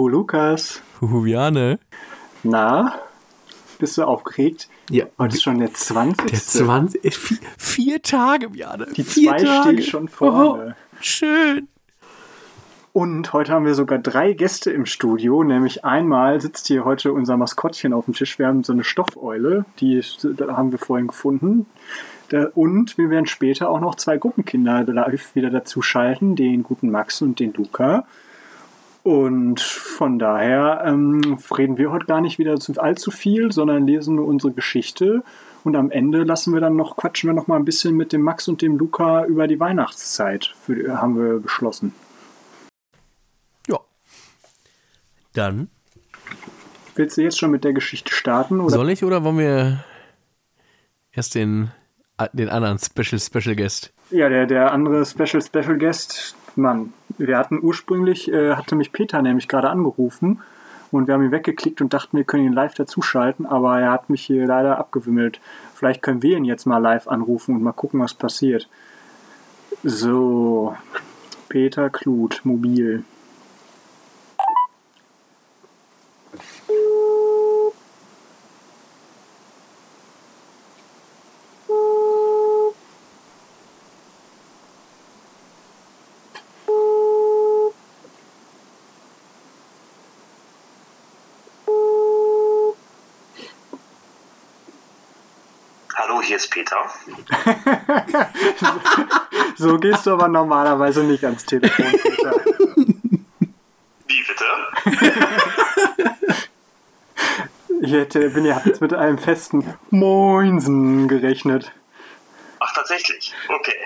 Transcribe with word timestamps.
Huhu 0.00 0.08
Lukas. 0.08 0.80
Huhu 1.02 1.26
Jane. 1.26 1.78
Na, 2.42 2.94
bist 3.78 3.98
du 3.98 4.04
aufgeregt? 4.04 4.70
Ja. 4.88 5.04
Heute 5.18 5.36
ist 5.36 5.42
schon 5.42 5.58
der 5.58 5.74
20. 5.74 6.26
Der 6.30 6.38
20. 6.38 7.14
Vier, 7.14 7.38
vier 7.58 8.00
Tage, 8.00 8.48
Jane. 8.54 8.86
Die 8.96 9.02
vier 9.02 9.36
zwei 9.36 9.44
Tage. 9.44 9.76
steht 9.76 9.90
schon 9.90 10.08
vorne. 10.08 10.74
Oh, 10.74 10.94
schön. 11.02 11.68
Und 12.94 13.34
heute 13.34 13.52
haben 13.52 13.66
wir 13.66 13.74
sogar 13.74 13.98
drei 13.98 14.32
Gäste 14.32 14.70
im 14.70 14.86
Studio. 14.86 15.44
Nämlich 15.44 15.84
einmal 15.84 16.40
sitzt 16.40 16.68
hier 16.68 16.86
heute 16.86 17.12
unser 17.12 17.36
Maskottchen 17.36 17.92
auf 17.92 18.06
dem 18.06 18.14
Tisch. 18.14 18.38
Wir 18.38 18.46
haben 18.46 18.64
so 18.64 18.72
eine 18.72 18.84
Stoffeule, 18.84 19.66
die 19.80 20.00
haben 20.00 20.70
wir 20.72 20.78
vorhin 20.78 21.08
gefunden. 21.08 21.66
Und 22.54 22.96
wir 22.96 23.10
werden 23.10 23.26
später 23.26 23.68
auch 23.68 23.80
noch 23.80 23.96
zwei 23.96 24.16
Gruppenkinder 24.16 24.82
live 24.84 25.34
wieder 25.34 25.50
dazu 25.50 25.82
schalten, 25.82 26.36
den 26.36 26.62
guten 26.62 26.90
Max 26.90 27.20
und 27.20 27.38
den 27.38 27.52
Luca. 27.52 28.06
Und 29.02 29.60
von 29.60 30.18
daher 30.18 30.82
ähm, 30.84 31.38
reden 31.56 31.78
wir 31.78 31.90
heute 31.90 32.06
gar 32.06 32.20
nicht 32.20 32.38
wieder 32.38 32.56
zu 32.56 32.72
allzu 32.78 33.10
viel, 33.10 33.50
sondern 33.50 33.86
lesen 33.86 34.16
nur 34.16 34.26
unsere 34.26 34.52
Geschichte. 34.52 35.22
Und 35.64 35.76
am 35.76 35.90
Ende 35.90 36.22
lassen 36.22 36.52
wir 36.52 36.60
dann 36.60 36.76
noch, 36.76 36.96
quatschen 36.96 37.28
wir 37.28 37.34
noch 37.34 37.46
mal 37.46 37.56
ein 37.56 37.64
bisschen 37.64 37.96
mit 37.96 38.12
dem 38.12 38.22
Max 38.22 38.48
und 38.48 38.62
dem 38.62 38.76
Luca 38.76 39.24
über 39.24 39.46
die 39.46 39.60
Weihnachtszeit, 39.60 40.54
für, 40.62 41.00
haben 41.00 41.16
wir 41.16 41.38
beschlossen. 41.38 41.94
Ja. 43.66 43.78
Dann. 45.32 45.68
Willst 46.94 47.16
du 47.16 47.22
jetzt 47.22 47.38
schon 47.38 47.50
mit 47.50 47.64
der 47.64 47.72
Geschichte 47.72 48.12
starten? 48.12 48.60
Oder? 48.60 48.70
Soll 48.70 48.90
ich 48.90 49.04
oder 49.04 49.24
wollen 49.24 49.38
wir 49.38 49.84
erst 51.12 51.34
den, 51.34 51.70
den 52.32 52.50
anderen 52.50 52.78
Special 52.78 53.18
Special 53.18 53.56
Guest? 53.56 53.92
Ja, 54.10 54.28
der, 54.28 54.46
der 54.46 54.72
andere 54.72 55.06
Special 55.06 55.42
Special 55.42 55.78
Guest, 55.78 56.34
Mann, 56.56 56.92
wir 57.26 57.38
hatten 57.38 57.60
ursprünglich, 57.62 58.32
äh, 58.32 58.54
hatte 58.54 58.74
mich 58.74 58.92
Peter 58.92 59.20
nämlich 59.22 59.48
gerade 59.48 59.70
angerufen 59.70 60.40
und 60.90 61.06
wir 61.06 61.14
haben 61.14 61.22
ihn 61.22 61.30
weggeklickt 61.30 61.80
und 61.80 61.92
dachten, 61.92 62.16
wir 62.16 62.24
können 62.24 62.46
ihn 62.46 62.52
live 62.52 62.74
dazuschalten, 62.74 63.46
aber 63.46 63.78
er 63.78 63.92
hat 63.92 64.10
mich 64.10 64.22
hier 64.22 64.46
leider 64.46 64.78
abgewimmelt. 64.78 65.40
Vielleicht 65.74 66.02
können 66.02 66.22
wir 66.22 66.36
ihn 66.36 66.44
jetzt 66.44 66.66
mal 66.66 66.78
live 66.78 67.08
anrufen 67.08 67.54
und 67.54 67.62
mal 67.62 67.72
gucken, 67.72 68.00
was 68.00 68.14
passiert. 68.14 68.68
So, 69.84 70.76
Peter 71.48 71.90
Kluth, 71.90 72.40
mobil. 72.44 73.04
Hallo, 96.02 96.22
hier 96.22 96.29
ist 96.40 96.50
Peter. 96.50 96.90
So 99.56 99.78
gehst 99.78 100.06
du 100.06 100.12
aber 100.12 100.28
normalerweise 100.28 101.04
nicht 101.04 101.22
ans 101.24 101.44
Telefon, 101.44 101.84
Peter. 101.92 102.34
Wie 104.06 104.22
bitte? 104.22 104.44
Ich 107.82 107.92
hätte, 107.92 108.30
bin 108.30 108.46
ja 108.46 108.62
jetzt 108.64 108.80
mit 108.80 108.94
einem 108.94 109.18
festen 109.18 109.74
Moinsen 109.90 111.08
gerechnet. 111.08 111.72
Ach, 112.58 112.72
tatsächlich. 112.74 113.34
Okay. 113.48 113.76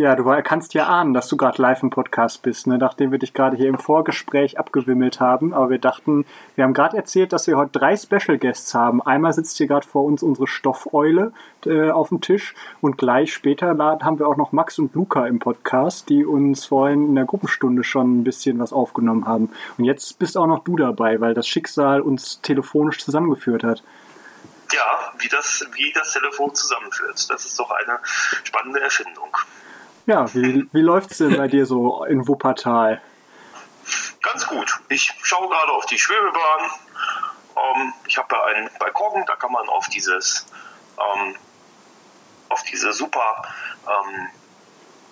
Ja, 0.00 0.16
du 0.16 0.24
kannst 0.42 0.72
ja 0.72 0.86
ahnen, 0.86 1.12
dass 1.12 1.28
du 1.28 1.36
gerade 1.36 1.60
live 1.60 1.82
im 1.82 1.90
Podcast 1.90 2.40
bist, 2.40 2.66
ne? 2.66 2.78
nachdem 2.78 3.12
wir 3.12 3.18
dich 3.18 3.34
gerade 3.34 3.54
hier 3.54 3.68
im 3.68 3.76
Vorgespräch 3.76 4.58
abgewimmelt 4.58 5.20
haben. 5.20 5.52
Aber 5.52 5.68
wir 5.68 5.78
dachten, 5.78 6.24
wir 6.54 6.64
haben 6.64 6.72
gerade 6.72 6.96
erzählt, 6.96 7.34
dass 7.34 7.46
wir 7.46 7.58
heute 7.58 7.78
drei 7.78 7.94
Special 7.98 8.38
Guests 8.38 8.72
haben. 8.72 9.02
Einmal 9.02 9.34
sitzt 9.34 9.58
hier 9.58 9.66
gerade 9.66 9.86
vor 9.86 10.04
uns 10.04 10.22
unsere 10.22 10.46
Stoffeule 10.46 11.34
äh, 11.66 11.90
auf 11.90 12.08
dem 12.08 12.22
Tisch 12.22 12.54
und 12.80 12.96
gleich 12.96 13.34
später 13.34 13.76
haben 13.76 14.18
wir 14.18 14.26
auch 14.26 14.38
noch 14.38 14.52
Max 14.52 14.78
und 14.78 14.94
Luca 14.94 15.26
im 15.26 15.38
Podcast, 15.38 16.08
die 16.08 16.24
uns 16.24 16.64
vorhin 16.64 17.08
in 17.08 17.14
der 17.14 17.26
Gruppenstunde 17.26 17.84
schon 17.84 18.20
ein 18.20 18.24
bisschen 18.24 18.58
was 18.58 18.72
aufgenommen 18.72 19.26
haben. 19.26 19.50
Und 19.76 19.84
jetzt 19.84 20.18
bist 20.18 20.38
auch 20.38 20.46
noch 20.46 20.64
du 20.64 20.78
dabei, 20.78 21.20
weil 21.20 21.34
das 21.34 21.46
Schicksal 21.46 22.00
uns 22.00 22.40
telefonisch 22.40 23.04
zusammengeführt 23.04 23.64
hat. 23.64 23.82
Ja, 24.72 25.12
wie 25.18 25.28
das, 25.28 25.66
wie 25.74 25.92
das 25.92 26.14
Telefon 26.14 26.54
zusammenführt. 26.54 27.28
Das 27.28 27.44
ist 27.44 27.58
doch 27.58 27.70
eine 27.70 27.98
spannende 28.44 28.80
Erfindung. 28.80 29.36
Ja, 30.10 30.26
wie, 30.34 30.68
wie 30.72 30.80
läuft's 30.80 31.18
denn 31.18 31.36
bei 31.36 31.46
dir 31.46 31.66
so 31.66 32.02
in 32.02 32.26
Wuppertal? 32.26 33.00
Ganz 34.20 34.44
gut. 34.44 34.80
Ich 34.88 35.14
schaue 35.22 35.48
gerade 35.48 35.70
auf 35.70 35.86
die 35.86 36.00
Schwebebahn. 36.00 36.70
Ähm, 37.56 37.92
ich 38.08 38.18
habe 38.18 38.34
ja 38.34 38.44
einen 38.46 38.68
Balkon, 38.80 39.22
da 39.24 39.36
kann 39.36 39.52
man 39.52 39.68
auf 39.68 39.86
dieses, 39.86 40.46
ähm, 40.98 41.36
auf 42.48 42.60
diese 42.64 42.92
super, 42.92 43.44
ähm, 43.86 44.26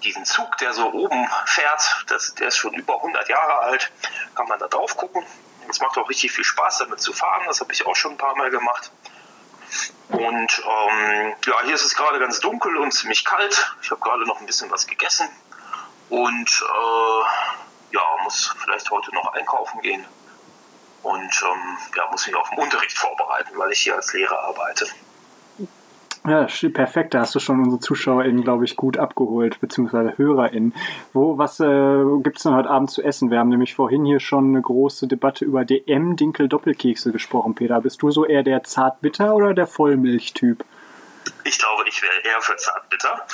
diesen 0.03 0.25
Zug, 0.25 0.57
der 0.57 0.73
so 0.73 0.93
oben 0.93 1.29
fährt, 1.45 2.05
das, 2.09 2.35
der 2.35 2.49
ist 2.49 2.57
schon 2.57 2.75
über 2.75 2.97
100 2.97 3.29
Jahre 3.29 3.61
alt, 3.61 3.93
kann 4.35 4.49
man 4.49 4.59
da 4.59 4.67
drauf 4.67 4.97
gucken. 4.97 5.25
Es 5.71 5.79
macht 5.79 5.97
auch 5.97 6.09
richtig 6.09 6.33
viel 6.33 6.43
Spaß, 6.43 6.79
damit 6.79 7.01
zu 7.01 7.13
fahren. 7.13 7.45
Das 7.47 7.61
habe 7.61 7.73
ich 7.73 7.87
auch 7.87 7.95
schon 7.95 8.15
ein 8.15 8.19
paar 8.19 8.35
Mal 8.35 8.51
gemacht. 8.51 8.91
Und 10.09 10.63
ähm, 10.65 11.35
ja, 11.47 11.63
hier 11.65 11.75
ist 11.75 11.85
es 11.85 11.95
gerade 11.95 12.19
ganz 12.19 12.41
dunkel 12.41 12.77
und 12.79 12.93
ziemlich 12.93 13.25
kalt. 13.25 13.75
Ich 13.83 13.91
habe 13.91 14.01
gerade 14.01 14.25
noch 14.27 14.41
ein 14.41 14.47
bisschen 14.47 14.71
was 14.71 14.87
gegessen 14.87 15.29
und 16.09 16.65
äh, 16.67 17.95
ja, 17.95 18.01
muss 18.25 18.55
vielleicht 18.59 18.91
heute 18.91 19.15
noch 19.15 19.33
einkaufen 19.33 19.81
gehen 19.81 20.05
und 21.03 21.43
ähm, 21.43 21.79
ja, 21.97 22.07
muss 22.11 22.27
mich 22.27 22.37
auf 22.37 22.49
den 22.51 22.59
Unterricht 22.59 22.97
vorbereiten, 22.97 23.57
weil 23.57 23.73
ich 23.73 23.81
hier 23.81 23.95
als 23.95 24.13
Lehrer 24.13 24.39
arbeite. 24.41 24.87
Ja, 26.27 26.47
perfekt. 26.75 27.15
Da 27.15 27.21
hast 27.21 27.35
du 27.35 27.39
schon 27.39 27.61
unsere 27.61 27.81
ZuschauerInnen, 27.81 28.43
glaube 28.43 28.65
ich, 28.65 28.77
gut 28.77 28.99
abgeholt, 28.99 29.61
beziehungsweise 29.61 30.17
HörerInnen. 30.17 30.75
Wo, 31.13 31.39
was 31.39 31.61
äh, 31.61 32.23
gibt's 32.23 32.43
denn 32.43 32.55
heute 32.55 32.71
Abend 32.71 32.91
zu 32.91 33.03
essen? 33.03 33.31
Wir 33.31 33.39
haben 33.39 33.49
nämlich 33.49 33.75
vorhin 33.75 34.05
hier 34.05 34.21
schon 34.21 34.49
eine 34.49 34.61
große 34.61 35.07
Debatte 35.07 35.45
über 35.45 35.65
DM-Dinkel-Doppelkekse 35.65 37.13
gesprochen, 37.13 37.55
Peter. 37.55 37.81
Bist 37.81 38.03
du 38.03 38.11
so 38.11 38.27
eher 38.27 38.43
der 38.43 38.63
Zartbitter 38.65 39.35
oder 39.35 39.55
der 39.55 39.67
Vollmilchtyp? 39.67 40.65
Ich 41.45 41.59
glaube, 41.59 41.85
ich 41.89 42.03
wäre 42.03 42.21
eher 42.25 42.41
für 42.41 42.57
Zartbitter. 42.57 43.27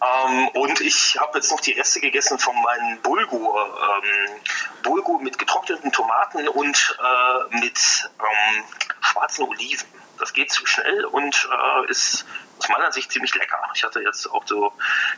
Ähm, 0.00 0.48
und 0.54 0.80
ich 0.80 1.18
habe 1.20 1.38
jetzt 1.38 1.50
noch 1.50 1.60
die 1.60 1.72
Reste 1.72 2.00
gegessen 2.00 2.38
von 2.38 2.54
meinem 2.62 3.00
Bulgur. 3.02 4.00
Ähm, 4.02 4.40
Bulgur 4.82 5.20
mit 5.20 5.38
getrockneten 5.38 5.92
Tomaten 5.92 6.48
und 6.48 6.98
äh, 6.98 7.58
mit 7.58 8.10
ähm, 8.18 8.64
schwarzen 9.00 9.44
Oliven. 9.44 9.99
Das 10.20 10.32
geht 10.32 10.52
zu 10.52 10.66
schnell 10.66 11.04
und 11.06 11.48
äh, 11.50 11.90
ist 11.90 12.26
aus 12.58 12.68
meiner 12.68 12.92
Sicht 12.92 13.10
ziemlich 13.10 13.34
lecker. 13.34 13.58
Ich 13.74 13.82
hatte 13.82 14.00
jetzt 14.00 14.26
auch 14.30 14.46
so 14.46 14.72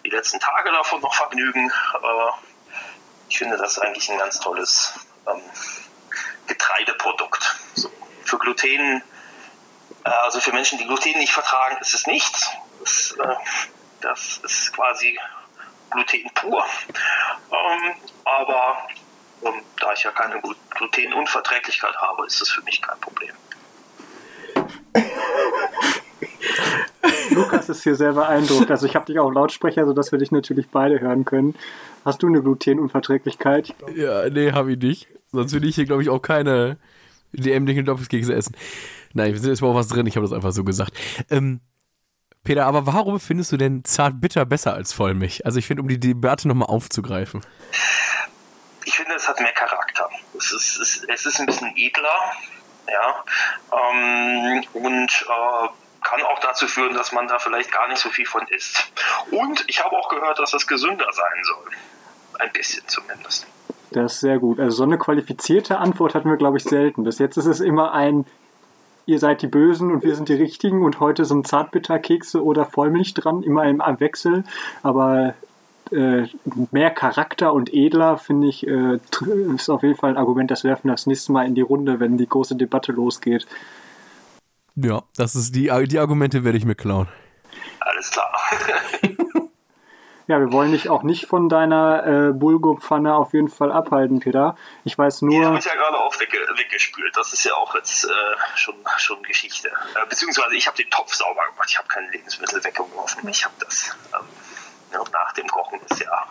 die 0.05 0.11
letzten 0.11 0.39
Tage 0.41 0.71
davon 0.71 1.01
noch 1.01 1.15
Vergnügen. 1.15 1.71
Äh, 1.71 2.31
ich 3.29 3.39
finde 3.39 3.57
das 3.57 3.79
eigentlich 3.79 4.09
ein 4.11 4.19
ganz 4.19 4.39
tolles 4.41 4.95
ähm, 5.27 5.41
Getreideprodukt. 6.47 7.57
So, 7.75 7.91
für 8.25 8.39
Gluten 8.39 9.03
äh, 10.05 10.09
Also 10.09 10.41
für 10.41 10.53
Menschen, 10.53 10.79
die 10.79 10.87
Gluten 10.87 11.19
nicht 11.19 11.33
vertragen, 11.33 11.77
ist 11.81 11.95
es 11.95 12.07
nichts. 12.07 12.51
Das, 12.81 13.13
äh, 13.19 13.37
das 14.01 14.39
ist 14.39 14.73
quasi 14.75 15.19
Gluten 15.91 16.31
pur. 16.35 16.65
Ähm, 17.51 17.95
aber 18.25 18.89
ähm, 19.45 19.63
da 19.81 19.93
ich 19.93 20.03
ja 20.05 20.13
keine 20.13 20.37
Glu- 20.41 20.55
Glutenunverträglichkeit 20.71 21.97
habe, 21.97 22.27
ist 22.27 22.41
das 22.41 22.51
für 22.51 22.63
mich 22.63 22.81
kein 22.81 23.01
Problem. 23.01 23.35
Lukas 27.43 27.69
ist 27.69 27.83
hier 27.83 27.95
sehr 27.95 28.13
beeindruckt. 28.13 28.71
Also 28.71 28.87
ich 28.87 28.95
habe 28.95 29.07
dich 29.07 29.19
auch 29.19 29.27
auf 29.27 29.35
Lautsprecher, 29.35 29.87
sodass 29.87 30.13
wir 30.13 30.19
dich 30.19 30.31
natürlich 30.31 30.69
beide 30.69 31.01
hören 31.01 31.25
können. 31.25 31.55
Hast 32.05 32.23
du 32.23 32.27
eine 32.27 32.43
Glutenunverträglichkeit? 32.43 33.75
Ja, 33.95 34.29
nee, 34.29 34.53
habe 34.53 34.73
ich 34.73 34.79
nicht. 34.79 35.09
Sonst 35.31 35.53
würde 35.53 35.67
ich 35.67 35.75
hier, 35.75 35.85
glaube 35.85 36.03
ich, 36.03 36.09
auch 36.09 36.21
keine 36.21 36.79
DM-Dinkel 37.33 37.85
Doppelkekse 37.85 38.35
essen. 38.35 38.57
Nein, 39.15 39.35
ist 39.35 39.61
mal 39.61 39.69
auch 39.69 39.75
was 39.75 39.89
drin, 39.89 40.07
ich 40.07 40.17
habe 40.17 40.27
das 40.27 40.33
einfach 40.33 40.53
so 40.53 40.65
gesagt. 40.65 40.93
Ähm, 41.31 41.61
Peter, 42.45 42.67
aber 42.67 42.87
warum 42.87 43.21
findest 43.21 43.53
du 43.53 43.57
denn 43.57 43.85
Zartbitter 43.85 44.45
besser 44.45 44.75
als 44.75 44.93
Vollmilch? 44.93 45.47
Also 45.47 45.59
ich 45.59 45.67
finde, 45.67 45.83
um 45.83 45.89
die 45.89 46.01
Debatte 46.01 46.49
nochmal 46.49 46.69
aufzugreifen. 46.69 47.41
Ich 48.85 48.95
finde, 48.95 49.15
es 49.15 49.29
hat 49.29 49.41
mehr 49.41 49.53
Charakter. 49.53 50.09
Es 50.37 50.53
ist, 50.53 50.79
es, 50.79 51.05
es 51.09 51.27
ist 51.27 51.41
ein 51.41 51.47
bisschen 51.47 51.73
edler, 51.77 52.33
ja, 52.89 53.25
ähm, 53.73 54.65
und 54.73 55.27
äh, 55.29 55.69
kann 56.03 56.23
auch 56.23 56.39
dazu 56.41 56.67
führen, 56.67 56.95
dass 56.95 57.13
man 57.13 57.29
da 57.29 57.39
vielleicht 57.39 57.73
gar 57.73 57.89
nicht 57.89 57.99
so 57.99 58.09
viel 58.11 58.27
von 58.27 58.47
isst. 58.49 58.93
Und 59.31 59.65
ich 59.69 59.85
habe 59.85 59.97
auch 59.97 60.09
gehört, 60.09 60.39
dass 60.39 60.51
das 60.51 60.67
gesünder 60.67 61.07
sein 61.13 61.43
soll. 61.43 61.71
Ein 62.39 62.53
bisschen 62.53 62.83
zumindest. 62.89 63.47
Das 63.91 64.15
ist 64.15 64.21
sehr 64.21 64.39
gut. 64.39 64.59
Also 64.59 64.79
so 64.79 64.83
eine 64.85 64.99
qualifizierte 64.99 65.79
Antwort 65.79 66.15
hatten 66.15 66.31
wir, 66.31 66.37
glaube 66.37 66.57
ich, 66.57 66.65
selten. 66.65 67.05
Bis 67.05 67.19
jetzt 67.19 67.37
ist 67.37 67.47
es 67.47 67.61
immer 67.61 67.93
ein, 67.93 68.25
ihr 69.07 69.19
seid 69.19 69.43
die 69.43 69.47
Bösen 69.47 69.93
und 69.93 70.03
wir 70.03 70.15
sind 70.15 70.29
die 70.29 70.35
Richtigen 70.35 70.85
und 70.85 71.01
heute 71.01 71.25
sind 71.25 71.47
Zartbitterkekse 71.47 72.43
oder 72.43 72.65
Vollmilch 72.65 73.15
dran, 73.15 73.43
immer 73.43 73.65
im 73.65 73.81
Wechsel. 74.01 74.45
Aber 74.83 75.35
äh, 75.91 76.27
mehr 76.71 76.91
Charakter 76.91 77.53
und 77.53 77.73
edler, 77.73 78.17
finde 78.17 78.49
ich, 78.49 78.67
äh, 78.67 78.99
ist 79.55 79.69
auf 79.69 79.83
jeden 79.83 79.97
Fall 79.97 80.11
ein 80.11 80.17
Argument, 80.17 80.51
das 80.51 80.65
werfen 80.65 80.89
wir 80.89 80.93
das 80.93 81.07
nächste 81.07 81.33
Mal 81.33 81.47
in 81.47 81.55
die 81.55 81.61
Runde, 81.61 82.01
wenn 82.01 82.17
die 82.17 82.29
große 82.29 82.57
Debatte 82.57 82.93
losgeht. 82.93 83.47
Ja, 84.75 85.03
das 85.17 85.35
ist 85.35 85.55
die, 85.55 85.71
die 85.87 85.99
Argumente 85.99 86.45
werde 86.45 86.59
ich 86.59 86.65
mir 86.65 86.75
klauen. 86.75 87.09
Alles 87.81 88.11
klar. 88.11 88.33
Ja, 90.29 90.39
wir 90.41 90.53
wollen 90.53 90.73
dich 90.73 90.89
auch 90.89 91.03
nicht 91.03 91.27
von 91.27 91.49
deiner 91.49 92.07
äh, 92.07 92.33
Bulgur-Pfanne 92.33 93.15
auf 93.15 93.35
jeden 93.35 93.49
Fall 93.49 93.73
abhalten, 93.73 94.21
Peter. 94.21 94.57
Ich 94.85 94.97
weiß 94.97 95.23
nur. 95.23 95.33
Die 95.33 95.45
habe 95.45 95.59
ich 95.59 95.65
ja 95.65 95.75
gerade 95.75 95.99
auch 95.99 96.19
wegge 96.21 96.39
weggespült. 96.57 97.17
Das 97.17 97.33
ist 97.33 97.45
ja 97.45 97.55
auch 97.55 97.75
jetzt 97.75 98.05
äh, 98.05 98.09
schon, 98.55 98.77
schon 98.99 99.23
Geschichte. 99.25 99.69
Äh, 99.69 100.07
beziehungsweise 100.09 100.55
ich 100.55 100.67
habe 100.67 100.77
den 100.77 100.89
Topf 100.91 101.13
sauber 101.13 101.43
gemacht. 101.51 101.69
Ich 101.69 101.77
habe 101.77 101.89
keine 101.89 102.09
Lebensmittel 102.11 102.63
weggeworfen. 102.65 103.29
Ich 103.29 103.45
habe 103.45 103.55
das 103.59 103.95
ähm, 104.15 104.27
ja, 104.93 105.01
nach 105.13 105.33
dem 105.33 105.49
Kochen 105.49 105.81
ist 105.91 106.01
ja. 106.01 106.27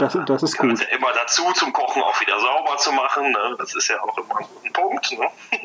Das, 0.00 0.16
das 0.26 0.42
ist 0.42 0.56
gut. 0.56 0.80
Ja 0.80 0.86
immer 0.96 1.12
dazu, 1.12 1.52
zum 1.52 1.72
Kochen 1.72 2.02
auch 2.02 2.18
wieder 2.20 2.40
sauber 2.40 2.76
zu 2.78 2.90
machen. 2.92 3.30
Ne? 3.32 3.56
Das 3.58 3.74
ist 3.74 3.88
ja 3.88 4.02
auch 4.02 4.16
immer 4.16 4.40
ein 4.64 4.72
Punkt. 4.72 5.12
Ne? 5.12 5.26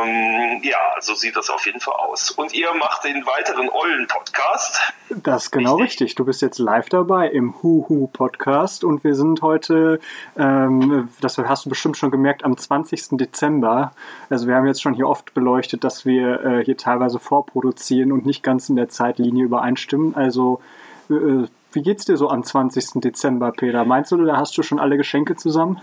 ähm, 0.00 0.60
ja, 0.62 0.78
so 1.00 1.12
sieht 1.14 1.36
das 1.36 1.50
auf 1.50 1.66
jeden 1.66 1.80
Fall 1.80 1.94
aus. 1.94 2.30
Und 2.30 2.54
ihr 2.54 2.72
macht 2.74 3.04
den 3.04 3.26
weiteren 3.26 3.68
Eulen-Podcast. 3.68 4.80
Das 5.10 5.44
ist 5.44 5.50
genau 5.50 5.76
richtig. 5.76 6.00
richtig. 6.00 6.14
Du 6.14 6.24
bist 6.24 6.40
jetzt 6.40 6.58
live 6.58 6.88
dabei 6.88 7.28
im 7.28 7.62
Huhu-Podcast 7.62 8.84
und 8.84 9.04
wir 9.04 9.14
sind 9.14 9.42
heute, 9.42 10.00
ähm, 10.38 11.10
das 11.20 11.36
hast 11.36 11.66
du 11.66 11.68
bestimmt 11.68 11.98
schon 11.98 12.10
gemerkt, 12.10 12.42
am 12.42 12.56
20. 12.56 13.18
Dezember. 13.18 13.92
Also 14.30 14.48
wir 14.48 14.54
haben 14.54 14.66
jetzt 14.66 14.80
schon 14.80 14.94
hier 14.94 15.08
oft 15.08 15.34
beleuchtet, 15.34 15.84
dass 15.84 16.06
wir 16.06 16.42
äh, 16.42 16.64
hier 16.64 16.78
teilweise 16.78 17.18
vorproduzieren 17.18 18.12
und 18.12 18.24
nicht 18.24 18.42
ganz 18.42 18.70
in 18.70 18.76
der 18.76 18.88
Zeitlinie 18.88 19.44
übereinstimmen. 19.44 20.14
Also 20.14 20.62
äh, 21.10 21.46
wie 21.72 21.82
geht's 21.82 22.04
dir 22.04 22.16
so 22.16 22.30
am 22.30 22.44
20. 22.44 23.00
Dezember, 23.02 23.52
Peter? 23.52 23.84
Meinst 23.84 24.10
du, 24.12 24.24
da 24.24 24.36
hast 24.36 24.56
du 24.56 24.62
schon 24.62 24.78
alle 24.80 24.96
Geschenke 24.96 25.36
zusammen? 25.36 25.80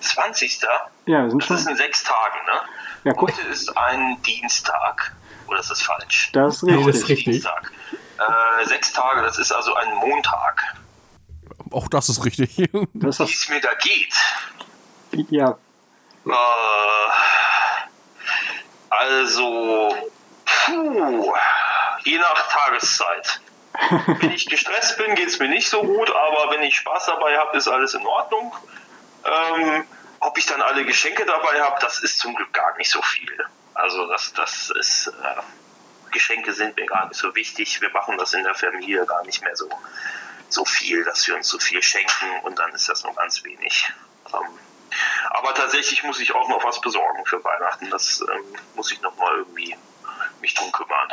20. 0.00 0.60
Ja, 1.06 1.22
wir 1.24 1.30
sind 1.30 1.40
das 1.42 1.46
schon. 1.48 1.56
ist 1.56 1.68
in 1.68 1.76
sechs 1.76 2.04
Tagen, 2.04 2.38
ne? 2.46 2.60
Ja, 3.04 3.12
guck. 3.12 3.30
Heute 3.32 3.42
ist 3.48 3.76
ein 3.76 4.20
Dienstag. 4.22 5.14
Oder 5.48 5.60
ist 5.60 5.70
das 5.70 5.80
falsch? 5.82 6.30
Das 6.32 6.62
ist 6.62 6.64
richtig. 6.68 6.86
das 6.86 6.96
ist 6.96 7.08
richtig. 7.08 7.32
Dienstag. 7.34 7.72
Äh, 8.18 8.64
sechs 8.66 8.92
Tage, 8.92 9.22
das 9.22 9.38
ist 9.38 9.52
also 9.52 9.74
ein 9.74 9.94
Montag. 9.96 10.62
Auch 11.70 11.88
das 11.88 12.08
ist 12.08 12.24
richtig. 12.24 12.56
Das 12.94 13.18
Wie 13.20 13.24
es 13.24 13.48
mir 13.48 13.60
da 13.60 13.70
geht. 13.74 14.14
ja, 15.30 15.56
Äh, 16.26 16.32
also, 18.90 19.94
puh, 20.44 21.34
je 22.04 22.18
nach 22.18 22.48
Tageszeit. 22.48 23.40
Wenn 24.20 24.32
ich 24.32 24.46
gestresst 24.46 24.96
bin, 24.98 25.14
geht 25.14 25.28
es 25.28 25.38
mir 25.38 25.48
nicht 25.48 25.68
so 25.68 25.82
gut, 25.82 26.10
aber 26.10 26.50
wenn 26.50 26.62
ich 26.62 26.76
Spaß 26.76 27.06
dabei 27.06 27.38
habe, 27.38 27.56
ist 27.56 27.68
alles 27.68 27.94
in 27.94 28.06
Ordnung. 28.06 28.54
Ähm, 29.24 29.84
ob 30.20 30.36
ich 30.38 30.46
dann 30.46 30.62
alle 30.62 30.84
Geschenke 30.84 31.24
dabei 31.24 31.60
habe, 31.62 31.78
das 31.80 32.02
ist 32.02 32.18
zum 32.18 32.34
Glück 32.34 32.52
gar 32.52 32.76
nicht 32.76 32.90
so 32.90 33.00
viel. 33.02 33.46
Also 33.74 34.06
das, 34.08 34.32
das 34.32 34.70
ist, 34.70 35.08
äh, 35.08 36.10
Geschenke 36.10 36.52
sind 36.52 36.76
mir 36.76 36.86
gar 36.86 37.06
nicht 37.08 37.18
so 37.18 37.34
wichtig. 37.34 37.80
Wir 37.80 37.90
machen 37.90 38.18
das 38.18 38.32
in 38.32 38.42
der 38.42 38.54
Familie 38.54 39.06
gar 39.06 39.24
nicht 39.24 39.42
mehr 39.42 39.54
so, 39.54 39.68
so 40.48 40.64
viel, 40.64 41.04
dass 41.04 41.26
wir 41.28 41.36
uns 41.36 41.48
so 41.48 41.58
viel 41.58 41.82
schenken 41.82 42.40
und 42.42 42.58
dann 42.58 42.72
ist 42.72 42.88
das 42.88 43.04
nur 43.04 43.14
ganz 43.14 43.44
wenig. 43.44 43.92
Ähm, 44.32 44.58
aber 45.30 45.54
tatsächlich 45.54 46.02
muss 46.02 46.18
ich 46.20 46.34
auch 46.34 46.48
noch 46.48 46.64
was 46.64 46.80
besorgen 46.80 47.24
für 47.26 47.42
Weihnachten. 47.44 47.90
Das 47.90 48.20
ähm, 48.20 48.44
muss 48.74 48.90
ich 48.90 49.00
noch 49.02 49.16
mal 49.16 49.36
irgendwie 49.36 49.76
mich 50.40 50.54
drum 50.54 50.72
kümmern. 50.72 51.12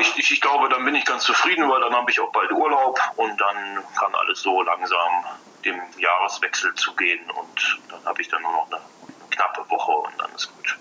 Ich, 0.00 0.16
ich, 0.16 0.32
ich 0.32 0.40
glaube, 0.40 0.68
dann 0.68 0.84
bin 0.84 0.94
ich 0.94 1.04
ganz 1.04 1.24
zufrieden, 1.24 1.68
weil 1.68 1.80
dann 1.80 1.94
habe 1.94 2.10
ich 2.10 2.20
auch 2.20 2.32
bald 2.32 2.50
Urlaub 2.52 2.98
und 3.16 3.40
dann 3.40 3.84
kann 3.98 4.14
alles 4.14 4.40
so 4.40 4.62
langsam 4.62 5.24
dem 5.64 5.78
Jahreswechsel 5.98 6.74
zugehen 6.74 7.20
und 7.30 7.80
dann 7.88 8.04
habe 8.06 8.22
ich 8.22 8.28
dann 8.28 8.40
nur 8.42 8.52
noch 8.52 8.66
eine, 8.66 8.76
eine 8.76 9.28
knappe 9.30 9.68
Woche 9.70 9.92
und 9.92 10.12
dann 10.18 10.30
ist 10.34 10.50
gut. 10.56 10.78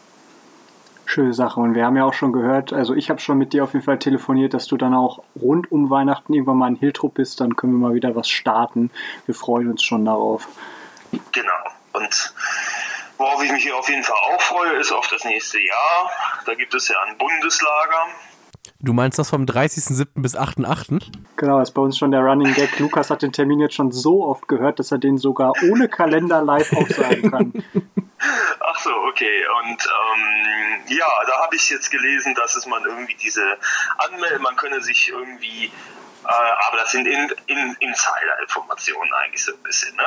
schöne 1.05 1.33
Sache. 1.33 1.59
Und 1.59 1.75
wir 1.75 1.85
haben 1.85 1.97
ja 1.97 2.05
auch 2.05 2.13
schon 2.13 2.31
gehört, 2.31 2.71
also 2.71 2.93
ich 2.93 3.09
habe 3.09 3.19
schon 3.19 3.37
mit 3.37 3.51
dir 3.53 3.63
auf 3.63 3.73
jeden 3.73 3.85
Fall 3.85 3.99
telefoniert, 3.99 4.53
dass 4.53 4.67
du 4.67 4.77
dann 4.77 4.93
auch 4.93 5.23
rund 5.35 5.71
um 5.71 5.89
Weihnachten 5.89 6.33
irgendwann 6.33 6.57
mal 6.57 6.67
in 6.69 6.75
Hiltrup 6.75 7.15
bist. 7.15 7.41
Dann 7.41 7.55
können 7.55 7.73
wir 7.73 7.89
mal 7.89 7.95
wieder 7.95 8.15
was 8.15 8.29
starten. 8.29 8.91
Wir 9.25 9.35
freuen 9.35 9.69
uns 9.69 9.83
schon 9.83 10.05
darauf. 10.05 10.47
Genau. 11.31 11.51
Und 11.93 12.33
worauf 13.17 13.43
ich 13.43 13.51
mich 13.51 13.63
hier 13.63 13.75
auf 13.75 13.89
jeden 13.89 14.03
Fall 14.03 14.15
auch 14.31 14.41
freue, 14.41 14.73
ist 14.77 14.91
auf 14.91 15.07
das 15.07 15.25
nächste 15.25 15.59
Jahr. 15.59 16.11
Da 16.45 16.53
gibt 16.53 16.73
es 16.73 16.87
ja 16.87 16.95
ein 17.07 17.17
Bundeslager. 17.17 18.07
Du 18.81 18.93
meinst 18.93 19.19
das 19.19 19.29
vom 19.29 19.43
30.07. 19.43 20.07
bis 20.15 20.37
8.08.? 20.37 21.11
Genau, 21.35 21.59
ist 21.59 21.71
bei 21.71 21.81
uns 21.81 21.97
schon 21.97 22.11
der 22.11 22.21
Running 22.21 22.53
Gag. 22.53 22.79
Lukas 22.79 23.09
hat 23.09 23.21
den 23.21 23.33
Termin 23.33 23.59
jetzt 23.59 23.75
schon 23.75 23.91
so 23.91 24.25
oft 24.25 24.47
gehört, 24.47 24.79
dass 24.79 24.93
er 24.93 24.99
den 24.99 25.17
sogar 25.17 25.51
ohne 25.69 25.89
Kalender 25.89 26.41
live 26.41 26.71
aufsagen 26.71 27.29
kann. 27.29 27.53
Ach 28.61 28.79
so, 28.79 28.89
okay. 29.09 29.43
Und 29.63 29.85
ähm, 29.85 30.95
ja, 30.97 31.09
da 31.27 31.43
habe 31.43 31.57
ich 31.57 31.69
jetzt 31.69 31.91
gelesen, 31.91 32.33
dass 32.35 32.55
es 32.55 32.67
man 32.67 32.81
irgendwie 32.85 33.15
diese 33.15 33.43
Anmeldung, 33.97 34.43
man 34.43 34.55
könne 34.55 34.81
sich 34.81 35.09
irgendwie, 35.09 35.71
aber 36.23 36.77
das 36.77 36.91
sind 36.91 37.07
in, 37.07 37.31
in, 37.47 37.75
Insider-Informationen 37.79 39.11
eigentlich 39.13 39.43
so 39.43 39.53
ein 39.53 39.63
bisschen, 39.63 39.95
ne? 39.95 40.03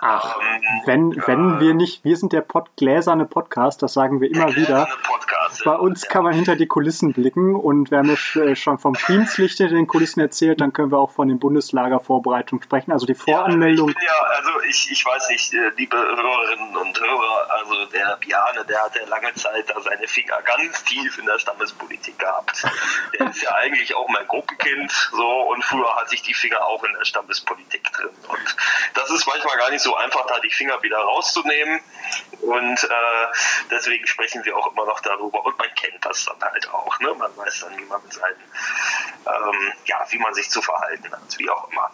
Ach, 0.00 0.36
Ähm, 0.40 0.62
wenn, 0.86 1.26
wenn 1.26 1.60
wir 1.60 1.74
nicht, 1.74 2.04
wir 2.04 2.16
sind 2.16 2.32
der 2.32 2.40
Pod, 2.40 2.68
gläserne 2.76 3.24
Podcast, 3.26 3.82
das 3.82 3.92
sagen 3.94 4.20
wir 4.20 4.30
immer 4.30 4.54
wieder. 4.54 4.86
Podcast, 5.04 5.64
Bei 5.64 5.72
ja. 5.72 5.78
uns 5.78 6.08
kann 6.08 6.24
man 6.24 6.32
hinter 6.34 6.56
die 6.56 6.66
Kulissen 6.66 7.12
blicken 7.12 7.54
und 7.54 7.90
wir 7.90 7.98
haben 7.98 8.08
ja 8.08 8.14
sch- 8.14 8.56
schon 8.56 8.78
vom 8.78 8.94
Friedenslicht 8.94 9.58
hinter 9.58 9.74
den 9.74 9.86
Kulissen 9.86 10.20
erzählt, 10.20 10.60
dann 10.60 10.72
können 10.72 10.90
wir 10.92 10.98
auch 10.98 11.10
von 11.10 11.28
den 11.28 11.38
Bundeslagervorbereitungen 11.38 12.62
sprechen. 12.62 12.92
Also 12.92 13.06
die 13.06 13.14
Voranmeldung. 13.14 13.88
Ja, 13.88 13.94
ich 13.94 13.98
bin 13.98 14.06
ja, 14.06 14.36
also 14.36 14.50
ich, 14.68 14.90
ich 14.90 15.04
weiß 15.04 15.28
nicht, 15.30 15.52
äh, 15.54 15.70
liebe 15.76 15.96
Hörerinnen 15.96 16.76
und 16.76 17.00
Hörer, 17.00 17.46
also 17.50 17.86
der 17.86 18.16
Biane, 18.20 18.64
der 18.68 18.82
hat 18.84 18.94
ja 18.96 19.06
lange 19.08 19.32
Zeit 19.34 19.68
da 19.68 19.80
seine 19.80 20.06
Finger 20.06 20.40
ganz 20.42 20.84
tief 20.84 21.18
in 21.18 21.26
der 21.26 21.38
Stammespolitik 21.38 22.18
gehabt. 22.18 22.64
Der 23.18 23.28
ist 23.30 23.42
ja 23.42 23.50
eigentlich 23.54 23.94
auch 23.94 24.08
mein 24.08 24.26
Gruppenkind, 24.26 24.90
so, 25.12 25.22
und 25.56 25.64
früher 25.64 25.96
hatte 25.96 26.14
ich 26.14 26.22
die 26.22 26.34
Finger 26.34 26.62
auch 26.64 26.84
in 26.84 26.92
der 26.92 27.04
Stammespolitik 27.04 27.90
drin. 27.92 28.10
Und 28.28 28.56
das 28.94 29.10
ist 29.10 29.26
manchmal 29.26 29.56
gar 29.56 29.70
nicht 29.70 29.82
so 29.82 29.96
einfach, 29.96 30.26
da 30.26 30.38
die 30.40 30.50
Finger 30.50 30.82
wieder 30.82 30.98
rauszunehmen. 30.98 31.80
Und 32.42 32.84
äh, 32.84 33.26
deswegen 33.70 34.06
sprechen 34.06 34.44
wir 34.44 34.56
auch 34.56 34.70
immer 34.70 34.84
noch 34.84 35.00
darüber. 35.00 35.44
Und 35.46 35.58
man 35.58 35.74
kennt 35.74 36.04
das 36.04 36.26
dann 36.26 36.40
halt 36.42 36.68
auch, 36.72 37.00
ne? 37.00 37.14
Man 37.14 37.34
weiß 37.36 37.60
dann, 37.60 37.78
wie 37.78 37.84
man 37.86 38.02
mit 38.02 38.12
seinen 38.12 38.36
ähm, 39.26 39.72
ja, 39.86 40.06
wie 40.10 40.18
man 40.18 40.34
sich 40.34 40.50
zu 40.50 40.60
verhalten 40.62 41.10
hat, 41.10 41.38
wie 41.38 41.48
auch 41.50 41.70
immer. 41.70 41.90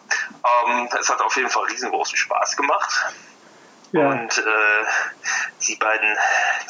Ähm, 0.67 0.89
es 0.99 1.09
hat 1.09 1.21
auf 1.21 1.35
jeden 1.35 1.49
Fall 1.49 1.63
riesengroßen 1.65 2.17
Spaß 2.17 2.57
gemacht. 2.57 3.13
Ja, 3.93 4.09
Und 4.09 4.37
äh, 4.39 4.85
die 5.67 5.75
beiden, 5.75 6.17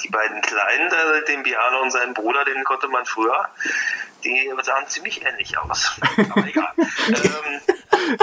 die 0.03 0.09
beiden 0.09 0.41
Kleinen, 0.41 0.91
äh, 0.91 1.25
den 1.25 1.43
Biano 1.43 1.81
und 1.81 1.91
seinen 1.91 2.13
Bruder, 2.13 2.43
den 2.43 2.63
konnte 2.65 2.89
man 2.89 3.05
früher, 3.05 3.50
die 4.24 4.51
sahen 4.62 4.88
ziemlich 4.88 5.25
ähnlich 5.25 5.58
aus. 5.58 6.00
Aber 6.32 6.48
egal. 6.48 6.72
ähm, 6.77 7.75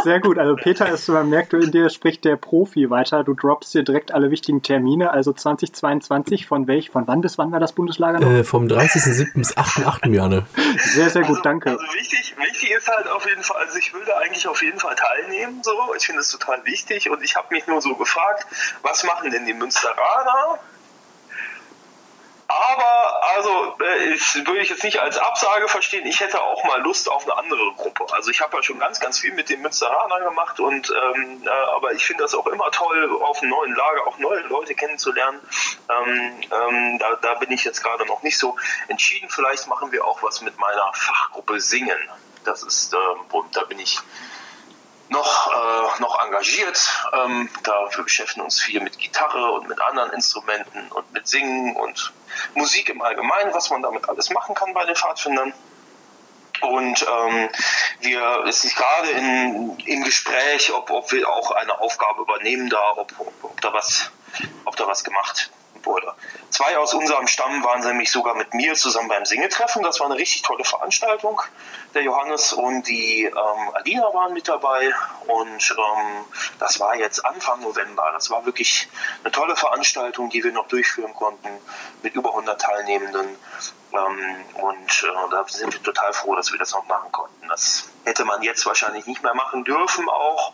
sehr 0.02 0.20
gut. 0.20 0.38
Also 0.38 0.56
Peter 0.56 0.88
ist, 0.88 1.08
man 1.08 1.28
merkt, 1.28 1.52
in 1.52 1.70
dir 1.70 1.90
spricht 1.90 2.24
der 2.24 2.36
Profi 2.36 2.90
weiter. 2.90 3.24
Du 3.24 3.34
droppst 3.34 3.74
dir 3.74 3.82
direkt 3.82 4.12
alle 4.12 4.30
wichtigen 4.30 4.62
Termine. 4.62 5.10
Also 5.10 5.32
2022, 5.32 6.46
von 6.46 6.66
welch, 6.66 6.90
von 6.90 7.06
wann 7.06 7.20
bis 7.20 7.38
wann 7.38 7.52
war 7.52 7.60
das 7.60 7.72
Bundeslager 7.72 8.20
noch? 8.20 8.30
Äh, 8.30 8.44
vom 8.44 8.66
30.07. 8.66 9.34
bis 9.34 9.56
8.08. 9.56 10.10
Jane. 10.12 10.46
Sehr, 10.78 11.10
sehr 11.10 11.22
gut, 11.22 11.30
also, 11.30 11.42
danke. 11.42 11.70
Also 11.70 11.82
wichtig, 11.94 12.34
wichtig 12.36 12.70
ist 12.70 12.88
halt 12.88 13.08
auf 13.08 13.26
jeden 13.26 13.42
Fall, 13.42 13.58
also 13.64 13.78
ich 13.78 13.92
will 13.94 14.02
da 14.06 14.18
eigentlich 14.18 14.46
auf 14.46 14.62
jeden 14.62 14.78
Fall 14.78 14.94
teilnehmen, 14.94 15.62
so. 15.62 15.72
Ich 15.96 16.06
finde 16.06 16.20
es 16.20 16.30
total 16.30 16.64
wichtig 16.64 17.10
und 17.10 17.22
ich 17.22 17.36
habe 17.36 17.54
mich 17.54 17.66
nur 17.66 17.80
so 17.80 17.94
gefragt, 17.94 18.46
was 18.82 19.04
machen 19.04 19.30
denn 19.30 19.46
die 19.46 19.54
Münsteraner? 19.54 20.58
Aber, 22.50 23.22
also, 23.36 23.76
äh, 23.78 24.18
würde 24.44 24.60
ich 24.60 24.70
jetzt 24.70 24.82
nicht 24.82 24.98
als 25.00 25.16
Absage 25.18 25.68
verstehen, 25.68 26.04
ich 26.04 26.18
hätte 26.18 26.42
auch 26.42 26.64
mal 26.64 26.80
Lust 26.82 27.08
auf 27.08 27.22
eine 27.22 27.38
andere 27.38 27.72
Gruppe. 27.76 28.06
Also 28.12 28.30
ich 28.30 28.40
habe 28.40 28.56
ja 28.56 28.62
schon 28.64 28.80
ganz, 28.80 28.98
ganz 28.98 29.20
viel 29.20 29.32
mit 29.32 29.50
den 29.50 29.60
Münsteranern 29.62 30.24
gemacht 30.24 30.58
und 30.58 30.90
ähm, 30.90 31.44
äh, 31.46 31.48
aber 31.48 31.92
ich 31.92 32.04
finde 32.04 32.24
das 32.24 32.34
auch 32.34 32.48
immer 32.48 32.68
toll, 32.72 33.22
auf 33.22 33.40
einem 33.40 33.50
neuen 33.50 33.72
Lager 33.76 34.04
auch 34.04 34.18
neue 34.18 34.40
Leute 34.40 34.74
kennenzulernen. 34.74 35.40
Ähm, 35.88 36.40
ähm, 36.50 36.98
da, 36.98 37.14
da 37.22 37.34
bin 37.34 37.52
ich 37.52 37.62
jetzt 37.62 37.84
gerade 37.84 38.04
noch 38.06 38.24
nicht 38.24 38.36
so 38.36 38.56
entschieden. 38.88 39.28
Vielleicht 39.30 39.68
machen 39.68 39.92
wir 39.92 40.04
auch 40.04 40.20
was 40.24 40.40
mit 40.40 40.58
meiner 40.58 40.92
Fachgruppe 40.92 41.60
Singen. 41.60 41.98
Das 42.44 42.64
ist, 42.64 42.92
ähm, 42.94 43.44
da 43.52 43.62
bin 43.62 43.78
ich 43.78 44.00
noch, 45.08 45.52
äh, 45.52 46.00
noch 46.00 46.24
engagiert. 46.24 46.80
Ähm, 47.12 47.48
da 47.62 47.88
wir 47.94 48.02
beschäftigen 48.02 48.44
uns 48.44 48.60
viel 48.60 48.80
mit 48.80 48.98
Gitarre 48.98 49.52
und 49.52 49.68
mit 49.68 49.80
anderen 49.80 50.12
Instrumenten 50.12 50.90
und 50.90 51.12
mit 51.12 51.28
Singen 51.28 51.76
und 51.76 52.12
Musik 52.54 52.88
im 52.88 53.02
Allgemeinen, 53.02 53.52
was 53.54 53.70
man 53.70 53.82
damit 53.82 54.08
alles 54.08 54.30
machen 54.30 54.54
kann 54.54 54.74
bei 54.74 54.84
den 54.84 54.96
Pfadfindern. 54.96 55.52
Und 56.60 57.06
ähm, 57.08 57.48
wir 58.00 58.44
ist 58.46 58.76
gerade 58.76 59.10
in, 59.10 59.78
im 59.78 60.04
Gespräch, 60.04 60.72
ob, 60.74 60.90
ob 60.90 61.10
wir 61.12 61.28
auch 61.28 61.52
eine 61.52 61.80
Aufgabe 61.80 62.22
übernehmen 62.22 62.68
da, 62.68 62.92
ob, 62.96 63.12
ob, 63.18 63.32
ob 63.42 63.60
da 63.60 63.72
was, 63.72 64.10
ob 64.66 64.76
da 64.76 64.86
was 64.86 65.02
gemacht 65.02 65.50
wurde. 65.82 66.14
Zwei 66.50 66.76
aus 66.78 66.94
unserem 66.94 67.26
Stamm 67.28 67.62
waren 67.62 67.80
nämlich 67.80 68.10
sogar 68.10 68.34
mit 68.34 68.54
mir 68.54 68.74
zusammen 68.74 69.08
beim 69.08 69.24
Singetreffen. 69.24 69.82
Das 69.82 70.00
war 70.00 70.06
eine 70.06 70.16
richtig 70.16 70.42
tolle 70.42 70.64
Veranstaltung. 70.64 71.40
Der 71.94 72.02
Johannes 72.02 72.52
und 72.52 72.88
die 72.88 73.24
ähm, 73.24 73.70
Alina 73.74 74.12
waren 74.12 74.32
mit 74.32 74.48
dabei. 74.48 74.92
Und 75.26 75.76
ähm, 75.78 76.24
das 76.58 76.80
war 76.80 76.96
jetzt 76.96 77.24
Anfang 77.24 77.60
November. 77.60 78.10
Das 78.12 78.30
war 78.30 78.44
wirklich 78.46 78.88
eine 79.22 79.32
tolle 79.32 79.54
Veranstaltung, 79.54 80.28
die 80.28 80.42
wir 80.42 80.52
noch 80.52 80.66
durchführen 80.68 81.14
konnten 81.14 81.48
mit 82.02 82.14
über 82.14 82.30
100 82.30 82.60
Teilnehmenden. 82.60 83.36
Ähm, 83.92 84.44
und 84.54 85.04
äh, 85.04 85.30
da 85.30 85.44
sind 85.48 85.72
wir 85.72 85.82
total 85.82 86.12
froh, 86.12 86.34
dass 86.36 86.52
wir 86.52 86.58
das 86.58 86.72
noch 86.72 86.86
machen 86.86 87.10
konnten. 87.12 87.48
Das 87.48 87.88
hätte 88.04 88.24
man 88.24 88.42
jetzt 88.42 88.64
wahrscheinlich 88.66 89.06
nicht 89.06 89.22
mehr 89.22 89.34
machen 89.34 89.64
dürfen 89.64 90.08
auch. 90.08 90.52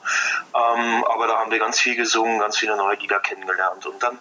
Ähm, 0.54 1.04
aber 1.04 1.26
da 1.26 1.38
haben 1.38 1.50
wir 1.50 1.58
ganz 1.58 1.78
viel 1.78 1.96
gesungen, 1.96 2.38
ganz 2.38 2.56
viele 2.56 2.76
neue 2.76 2.96
Lieder 2.96 3.20
kennengelernt. 3.20 3.86
Und 3.86 4.02
dann 4.02 4.18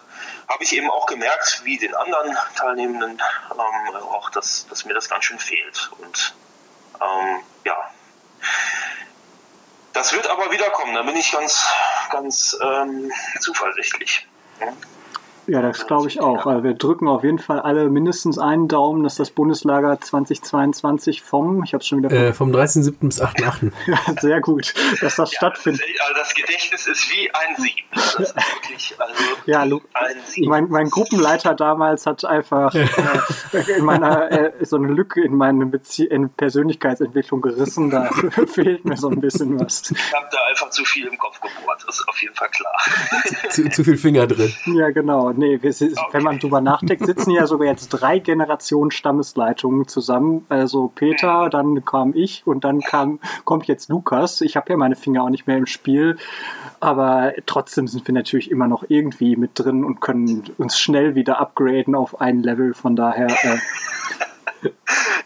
habe 0.48 0.62
ich 0.62 0.74
eben 0.74 0.90
auch 0.90 1.06
gemerkt, 1.06 1.62
wie 1.64 1.75
den 1.78 1.94
anderen 1.94 2.36
Teilnehmenden, 2.54 3.22
ähm, 3.52 3.96
auch, 3.96 4.30
dass, 4.30 4.66
dass 4.68 4.84
mir 4.84 4.94
das 4.94 5.08
ganz 5.08 5.24
schön 5.24 5.38
fehlt. 5.38 5.90
Und 5.98 6.34
ähm, 7.00 7.40
ja, 7.64 7.90
das 9.92 10.12
wird 10.12 10.28
aber 10.28 10.50
wiederkommen. 10.50 10.94
Da 10.94 11.02
bin 11.02 11.16
ich 11.16 11.32
ganz, 11.32 11.66
ganz 12.10 12.56
ähm, 12.62 13.10
zuversichtlich. 13.40 14.26
Ja. 15.46 15.62
Das 15.62 15.86
glaube 15.86 16.08
ich 16.08 16.20
auch. 16.20 16.46
Also 16.46 16.64
wir 16.64 16.74
drücken 16.74 17.08
auf 17.08 17.22
jeden 17.22 17.38
Fall 17.38 17.60
alle 17.60 17.88
mindestens 17.88 18.38
einen 18.38 18.68
Daumen, 18.68 19.04
dass 19.04 19.16
das 19.16 19.30
Bundeslager 19.30 20.00
2022 20.00 21.22
vom, 21.22 21.62
ich 21.62 21.72
habe 21.72 21.82
es 21.82 21.86
schon 21.86 21.98
wieder 21.98 22.10
äh, 22.10 22.32
vom 22.32 22.50
13.7. 22.50 22.94
bis 23.00 23.22
8.8. 23.22 23.72
ja, 23.86 23.98
sehr 24.20 24.40
gut, 24.40 24.74
dass 25.00 25.16
das 25.16 25.32
ja, 25.32 25.36
stattfindet. 25.36 25.82
Das, 25.82 26.08
also 26.08 26.20
das 26.20 26.34
Gedächtnis 26.34 26.86
ist 26.86 27.10
wie 27.10 27.30
ein 27.32 27.56
Sieb. 27.56 27.84
Das 27.92 28.14
ist 28.14 28.34
wirklich, 28.36 28.94
also 28.98 29.14
ja, 29.46 29.60
ein 29.62 30.16
Sieb. 30.24 30.48
Mein, 30.48 30.68
mein 30.68 30.90
Gruppenleiter 30.90 31.54
damals 31.54 32.06
hat 32.06 32.24
einfach 32.24 32.74
äh, 32.74 32.86
in 33.76 33.84
meiner 33.84 34.30
äh, 34.30 34.52
so 34.64 34.76
eine 34.76 34.88
Lücke 34.88 35.22
in 35.22 35.36
meine 35.36 35.66
Bezie 35.66 36.06
in 36.06 36.30
Persönlichkeitsentwicklung 36.30 37.40
gerissen. 37.40 37.90
Da 37.90 38.10
fehlt 38.46 38.84
mir 38.84 38.96
so 38.96 39.08
ein 39.08 39.20
bisschen 39.20 39.58
was. 39.60 39.90
Ich 39.90 40.14
habe 40.14 40.26
da 40.32 40.38
einfach 40.50 40.70
zu 40.70 40.84
viel 40.84 41.06
im 41.06 41.18
Kopf 41.18 41.40
gebohrt, 41.40 41.84
das 41.86 42.00
ist 42.00 42.08
auf 42.08 42.20
jeden 42.20 42.34
Fall 42.34 42.48
klar. 42.50 42.72
zu, 43.50 43.68
zu 43.70 43.84
viel 43.84 43.96
Finger 43.96 44.26
drin. 44.26 44.52
Ja, 44.66 44.90
genau 44.90 45.35
nee, 45.36 45.62
wir, 45.62 45.70
okay. 45.70 45.94
wenn 46.12 46.22
man 46.22 46.38
drüber 46.38 46.60
nachdenkt, 46.60 47.06
sitzen 47.06 47.30
ja 47.30 47.46
sogar 47.46 47.68
jetzt 47.68 47.88
drei 47.88 48.18
Generationen 48.18 48.90
Stammesleitungen 48.90 49.88
zusammen. 49.88 50.44
Also 50.48 50.90
Peter, 50.94 51.48
dann 51.50 51.84
kam 51.84 52.12
ich 52.14 52.46
und 52.46 52.64
dann 52.64 52.80
kam, 52.80 53.20
kommt 53.44 53.66
jetzt 53.66 53.88
Lukas. 53.88 54.40
Ich 54.40 54.56
habe 54.56 54.70
ja 54.70 54.76
meine 54.76 54.96
Finger 54.96 55.22
auch 55.22 55.30
nicht 55.30 55.46
mehr 55.46 55.56
im 55.56 55.66
Spiel, 55.66 56.16
aber 56.80 57.32
trotzdem 57.46 57.88
sind 57.88 58.06
wir 58.06 58.14
natürlich 58.14 58.50
immer 58.50 58.68
noch 58.68 58.84
irgendwie 58.88 59.36
mit 59.36 59.52
drin 59.54 59.84
und 59.84 60.00
können 60.00 60.44
uns 60.58 60.78
schnell 60.78 61.14
wieder 61.14 61.40
upgraden 61.40 61.94
auf 61.94 62.20
ein 62.20 62.42
Level. 62.42 62.74
Von 62.74 62.96
daher. 62.96 63.28
Äh, 63.28 63.58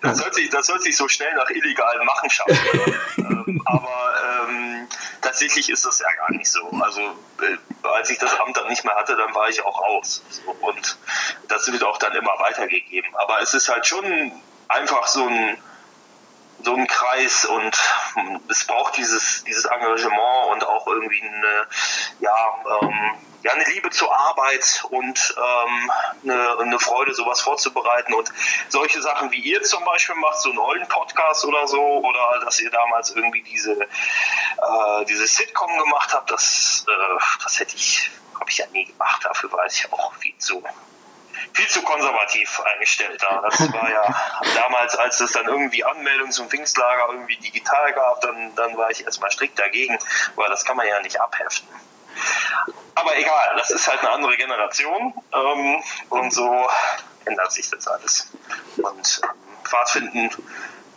das, 0.02 0.22
hört 0.22 0.34
sich, 0.34 0.50
das 0.50 0.68
hört 0.68 0.82
sich 0.82 0.96
so 0.96 1.08
schnell 1.08 1.32
nach 1.34 1.50
illegalen 1.50 2.04
Machenschaften 2.06 2.80
an. 2.80 3.46
ähm, 3.48 3.62
aber 3.66 4.14
ähm, 4.48 4.88
tatsächlich 5.20 5.70
ist 5.70 5.84
das 5.84 5.98
ja 6.00 6.12
gar 6.16 6.32
nicht 6.32 6.50
so. 6.50 6.68
Also 6.80 7.00
äh, 7.00 7.86
als 7.86 8.10
ich 8.10 8.18
das 8.18 8.38
Amt 8.40 8.56
dann 8.56 8.68
nicht 8.68 8.84
mehr 8.84 8.94
hatte, 8.96 9.16
dann 9.16 9.34
war 9.34 9.48
ich 9.48 9.62
auch 9.64 9.80
raus. 9.80 10.22
So, 10.30 10.50
und 10.66 10.98
das 11.48 11.70
wird 11.70 11.84
auch 11.84 11.98
dann 11.98 12.14
immer 12.14 12.38
weitergegeben. 12.38 13.14
Aber 13.16 13.40
es 13.40 13.54
ist 13.54 13.68
halt 13.68 13.86
schon 13.86 14.32
einfach 14.68 15.06
so 15.06 15.26
ein 15.26 15.56
so 16.62 16.74
ein 16.74 16.86
Kreis 16.86 17.44
und 17.44 17.76
es 18.48 18.64
braucht 18.66 18.96
dieses, 18.96 19.44
dieses 19.44 19.64
Engagement 19.64 20.52
und 20.52 20.64
auch 20.64 20.86
irgendwie 20.86 21.22
eine, 21.22 21.66
ja, 22.20 22.64
ähm, 22.82 23.14
ja, 23.42 23.52
eine 23.52 23.64
Liebe 23.64 23.90
zur 23.90 24.14
Arbeit 24.14 24.84
und 24.90 25.34
ähm, 25.36 25.92
eine, 26.24 26.58
eine 26.58 26.78
Freude, 26.78 27.14
sowas 27.14 27.40
vorzubereiten. 27.40 28.12
Und 28.12 28.30
solche 28.68 29.00
Sachen, 29.00 29.30
wie 29.30 29.40
ihr 29.40 29.62
zum 29.62 29.84
Beispiel 29.84 30.14
macht, 30.16 30.40
so 30.40 30.50
einen 30.50 30.58
ollen 30.58 30.86
Podcast 30.88 31.44
oder 31.44 31.66
so, 31.66 31.80
oder 31.80 32.40
dass 32.44 32.60
ihr 32.60 32.70
damals 32.70 33.10
irgendwie 33.10 33.42
diese, 33.42 33.80
äh, 33.80 35.04
diese 35.08 35.26
Sitcom 35.26 35.78
gemacht 35.78 36.12
habt, 36.12 36.30
das, 36.30 36.84
äh, 36.86 37.18
das 37.42 37.58
hätte 37.58 37.76
ich, 37.76 38.10
habe 38.38 38.50
ich 38.50 38.58
ja 38.58 38.66
nie 38.72 38.84
gemacht. 38.84 39.24
Dafür 39.24 39.50
war 39.52 39.64
ich 39.66 39.90
auch 39.92 40.14
viel 40.16 40.36
zu 40.36 40.62
viel 41.52 41.69
zu 41.69 41.83
konservativ 41.83 42.61
eingestellt 42.61 43.23
da. 43.23 43.42
Das 43.42 43.73
war 43.73 43.90
ja 43.90 44.14
damals, 44.54 44.97
als 44.97 45.21
es 45.21 45.33
dann 45.33 45.47
irgendwie 45.47 45.85
Anmeldung 45.85 46.30
zum 46.30 46.49
Pfingstlager 46.49 47.09
irgendwie 47.12 47.37
digital 47.37 47.92
gab, 47.92 48.21
dann, 48.21 48.54
dann 48.54 48.76
war 48.76 48.90
ich 48.90 49.04
erstmal 49.04 49.30
strikt 49.30 49.59
dagegen, 49.59 49.99
weil 50.37 50.49
das 50.49 50.64
kann 50.64 50.76
man 50.76 50.87
ja 50.87 51.00
nicht 51.00 51.21
abheften. 51.21 51.69
Aber 52.95 53.16
egal, 53.16 53.57
das 53.57 53.71
ist 53.71 53.88
halt 53.88 54.00
eine 54.00 54.11
andere 54.11 54.37
Generation 54.37 55.14
ähm, 55.33 55.83
und 56.11 56.33
so 56.33 56.69
ändert 57.25 57.52
sich 57.52 57.71
das 57.71 57.87
alles. 57.87 58.30
Und 58.76 59.21
ähm, 59.25 59.30
Pfadfinden 59.64 60.30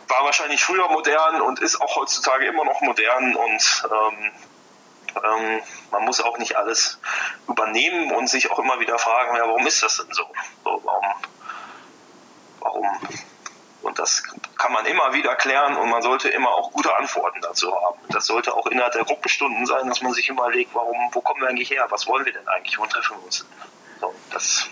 war 0.08 0.24
wahrscheinlich 0.24 0.62
früher 0.62 0.88
modern 0.88 1.40
und 1.40 1.60
ist 1.60 1.80
auch 1.80 1.96
heutzutage 1.96 2.46
immer 2.46 2.64
noch 2.64 2.80
modern 2.80 3.34
und 3.34 3.84
ähm, 3.90 4.32
ähm, 5.22 5.60
man 5.90 6.04
muss 6.04 6.20
auch 6.20 6.38
nicht 6.38 6.56
alles 6.56 6.98
übernehmen 7.48 8.12
und 8.12 8.28
sich 8.28 8.50
auch 8.50 8.58
immer 8.58 8.80
wieder 8.80 8.98
fragen, 8.98 9.36
ja, 9.36 9.46
warum 9.46 9.66
ist 9.66 9.82
das 9.82 9.96
denn 9.98 10.12
so? 10.12 10.24
so 10.64 10.80
warum, 10.84 11.14
warum? 12.60 12.88
Und 13.82 13.98
das 13.98 14.22
kann 14.56 14.72
man 14.72 14.86
immer 14.86 15.12
wieder 15.12 15.34
klären 15.36 15.76
und 15.76 15.90
man 15.90 16.00
sollte 16.00 16.28
immer 16.30 16.50
auch 16.50 16.72
gute 16.72 16.96
Antworten 16.96 17.40
dazu 17.42 17.74
haben. 17.74 17.98
Das 18.08 18.26
sollte 18.26 18.54
auch 18.54 18.66
innerhalb 18.66 18.94
der 18.94 19.04
Gruppenstunden 19.04 19.66
sein, 19.66 19.86
dass 19.88 20.00
man 20.00 20.12
sich 20.14 20.28
überlegt, 20.30 20.74
warum, 20.74 20.96
wo 21.12 21.20
kommen 21.20 21.42
wir 21.42 21.48
eigentlich 21.48 21.70
her? 21.70 21.86
Was 21.90 22.06
wollen 22.06 22.24
wir 22.24 22.32
denn 22.32 22.48
eigentlich? 22.48 22.78
Wo 22.78 22.86
treffen 22.86 23.18
wir 23.18 23.24
uns? 23.24 23.46
So, 24.00 24.14
das 24.32 24.68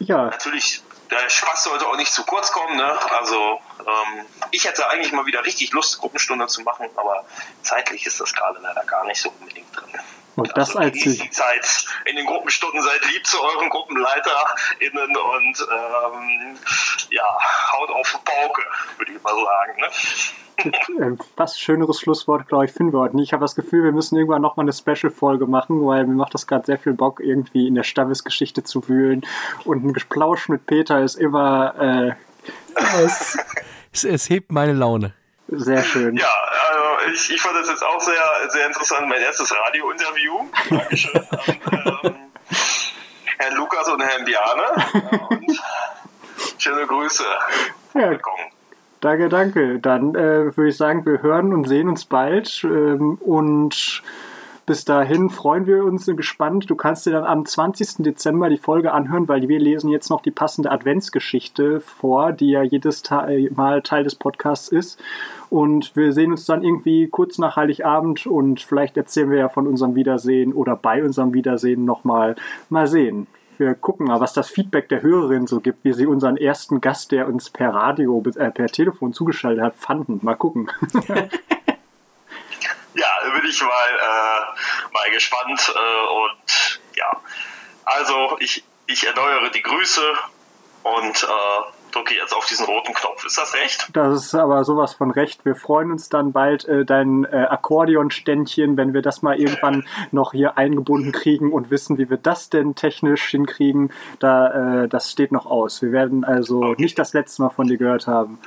ja. 0.00 0.24
natürlich 0.24 0.82
der 1.20 1.28
Spaß 1.28 1.64
sollte 1.64 1.86
auch 1.86 1.96
nicht 1.96 2.12
zu 2.12 2.24
kurz 2.24 2.52
kommen. 2.52 2.76
Ne? 2.76 2.98
Also 3.18 3.60
ähm, 3.80 4.26
ich 4.50 4.64
hätte 4.64 4.88
eigentlich 4.88 5.12
mal 5.12 5.26
wieder 5.26 5.44
richtig 5.44 5.72
Lust, 5.72 5.98
Gruppenstunde 5.98 6.46
zu 6.46 6.62
machen, 6.62 6.88
aber 6.96 7.24
zeitlich 7.62 8.06
ist 8.06 8.20
das 8.20 8.32
gerade 8.32 8.58
leider 8.60 8.84
gar 8.84 9.04
nicht 9.04 9.20
so 9.20 9.30
unbedingt 9.40 9.74
drin. 9.74 10.00
Und 10.36 10.50
das 10.56 10.76
also 10.76 10.78
als 10.80 10.98
die 10.98 11.30
Zeit 11.30 11.86
in 12.06 12.16
den 12.16 12.26
Gruppenstunden 12.26 12.82
seid 12.82 13.12
lieb 13.12 13.26
zu 13.26 13.40
euren 13.40 13.68
GruppenleiterInnen 13.70 15.16
und 15.16 15.66
ähm, 15.72 16.58
ja, 17.10 17.38
haut 17.72 17.90
auf 17.90 18.20
Pauke, 18.24 18.62
würde 18.98 19.12
ich 19.12 19.22
mal 19.22 19.34
sagen. 19.34 19.80
Ne? 19.80 21.18
Was 21.36 21.58
schöneres 21.58 22.00
Schlusswort, 22.00 22.48
glaube 22.48 22.66
ich, 22.66 22.72
finden 22.72 22.92
wir 22.92 23.00
heute 23.00 23.16
nicht. 23.16 23.28
Ich 23.28 23.32
habe 23.32 23.44
das 23.44 23.54
Gefühl, 23.54 23.84
wir 23.84 23.92
müssen 23.92 24.16
irgendwann 24.16 24.42
nochmal 24.42 24.64
eine 24.64 24.72
Special-Folge 24.72 25.46
machen, 25.46 25.84
weil 25.86 26.06
mir 26.06 26.14
macht 26.14 26.34
das 26.34 26.46
gerade 26.46 26.64
sehr 26.64 26.78
viel 26.78 26.94
Bock, 26.94 27.20
irgendwie 27.20 27.66
in 27.66 27.74
der 27.74 27.82
Stammesgeschichte 27.82 28.62
zu 28.62 28.88
wühlen. 28.88 29.26
Und 29.64 29.84
ein 29.84 29.92
Geplausch 29.92 30.48
mit 30.48 30.66
Peter 30.66 31.02
ist 31.02 31.16
immer. 31.16 31.74
Äh, 31.80 32.12
es, 33.04 33.36
es, 34.04 34.28
hebt 34.28 34.52
meine 34.52 34.72
Laune. 34.72 35.14
Sehr 35.48 35.82
schön. 35.82 36.16
Ja, 36.16 36.28
ich, 37.12 37.30
ich 37.30 37.40
fand 37.40 37.56
das 37.56 37.68
jetzt 37.68 37.84
auch 37.84 38.00
sehr, 38.00 38.22
sehr 38.48 38.66
interessant. 38.66 39.08
Mein 39.08 39.20
erstes 39.20 39.52
Radio-Interview. 39.52 40.48
Dankeschön 40.70 41.16
an 41.16 41.98
ähm, 42.02 42.14
Herrn 43.38 43.56
Lukas 43.56 43.88
und 43.88 44.02
Herrn 44.02 44.24
Biane. 44.24 45.28
Und 45.30 45.60
schöne 46.58 46.86
Grüße. 46.86 47.24
Ja. 47.94 48.10
Willkommen. 48.10 48.44
Danke, 49.00 49.28
danke. 49.28 49.80
Dann 49.80 50.14
äh, 50.14 50.56
würde 50.56 50.68
ich 50.68 50.76
sagen, 50.76 51.04
wir 51.04 51.20
hören 51.20 51.52
und 51.52 51.68
sehen 51.68 51.88
uns 51.88 52.06
bald. 52.06 52.64
Ähm, 52.64 53.18
und 53.20 54.02
bis 54.66 54.84
dahin 54.84 55.30
freuen 55.30 55.66
wir 55.66 55.84
uns 55.84 56.06
gespannt. 56.06 56.70
Du 56.70 56.74
kannst 56.74 57.06
dir 57.06 57.12
dann 57.12 57.24
am 57.24 57.44
20. 57.44 58.04
Dezember 58.04 58.48
die 58.48 58.56
Folge 58.56 58.92
anhören, 58.92 59.28
weil 59.28 59.46
wir 59.48 59.58
lesen 59.58 59.90
jetzt 59.90 60.10
noch 60.10 60.22
die 60.22 60.30
passende 60.30 60.70
Adventsgeschichte 60.70 61.80
vor, 61.80 62.32
die 62.32 62.50
ja 62.50 62.62
jedes 62.62 63.02
Mal 63.54 63.82
Teil 63.82 64.04
des 64.04 64.14
Podcasts 64.14 64.68
ist. 64.68 65.00
Und 65.50 65.94
wir 65.96 66.12
sehen 66.12 66.32
uns 66.32 66.46
dann 66.46 66.64
irgendwie 66.64 67.08
kurz 67.08 67.38
nach 67.38 67.56
Heiligabend 67.56 68.26
und 68.26 68.60
vielleicht 68.60 68.96
erzählen 68.96 69.30
wir 69.30 69.38
ja 69.38 69.48
von 69.48 69.66
unserem 69.66 69.94
Wiedersehen 69.94 70.52
oder 70.52 70.76
bei 70.76 71.04
unserem 71.04 71.34
Wiedersehen 71.34 71.84
nochmal. 71.84 72.34
Mal 72.70 72.86
sehen 72.86 73.26
wir 73.58 73.74
gucken 73.74 74.06
mal, 74.06 74.20
was 74.20 74.32
das 74.32 74.48
Feedback 74.48 74.88
der 74.88 75.02
Hörerin 75.02 75.46
so 75.46 75.60
gibt, 75.60 75.84
wie 75.84 75.92
sie 75.92 76.06
unseren 76.06 76.36
ersten 76.36 76.80
Gast, 76.80 77.12
der 77.12 77.28
uns 77.28 77.50
per 77.50 77.70
Radio, 77.70 78.22
äh, 78.36 78.50
per 78.50 78.66
Telefon 78.66 79.12
zugeschaltet 79.12 79.62
hat, 79.62 79.76
fanden. 79.76 80.18
Mal 80.22 80.34
gucken. 80.34 80.70
ja, 82.94 83.06
da 83.22 83.30
bin 83.30 83.48
ich 83.48 83.60
mal, 83.62 83.70
äh, 83.70 84.92
mal 84.92 85.10
gespannt. 85.10 85.72
Äh, 85.74 86.06
und 86.08 86.80
ja, 86.96 87.20
also 87.84 88.36
ich, 88.40 88.64
ich 88.86 89.06
erneuere 89.06 89.50
die 89.50 89.62
Grüße 89.62 90.02
und 90.82 91.22
äh, 91.22 91.94
drücke 91.94 92.14
jetzt 92.14 92.34
auf 92.34 92.46
diesen 92.46 92.66
roten 92.66 92.92
Knopf. 92.92 93.24
Ist 93.24 93.38
das 93.38 93.54
recht? 93.54 93.88
Das 93.92 94.24
ist 94.24 94.34
aber 94.34 94.64
sowas 94.64 94.94
von 94.94 95.10
recht. 95.10 95.44
Wir 95.44 95.54
freuen 95.54 95.92
uns 95.92 96.08
dann 96.08 96.32
bald 96.32 96.64
äh, 96.66 96.84
dein 96.84 97.24
äh, 97.24 97.46
Akkordeonständchen, 97.48 98.76
wenn 98.76 98.92
wir 98.92 99.02
das 99.02 99.22
mal 99.22 99.38
irgendwann 99.38 99.86
noch 100.10 100.32
hier 100.32 100.58
eingebunden 100.58 101.12
kriegen 101.12 101.52
und 101.52 101.70
wissen, 101.70 101.98
wie 101.98 102.10
wir 102.10 102.16
das 102.16 102.50
denn 102.50 102.74
technisch 102.74 103.24
hinkriegen. 103.26 103.92
Da, 104.18 104.82
äh, 104.82 104.88
das 104.88 105.10
steht 105.10 105.32
noch 105.32 105.46
aus. 105.46 105.82
Wir 105.82 105.92
werden 105.92 106.24
also 106.24 106.62
okay. 106.62 106.82
nicht 106.82 106.98
das 106.98 107.12
letzte 107.12 107.42
Mal 107.42 107.50
von 107.50 107.66
dir 107.66 107.78
gehört 107.78 108.06
haben. 108.06 108.38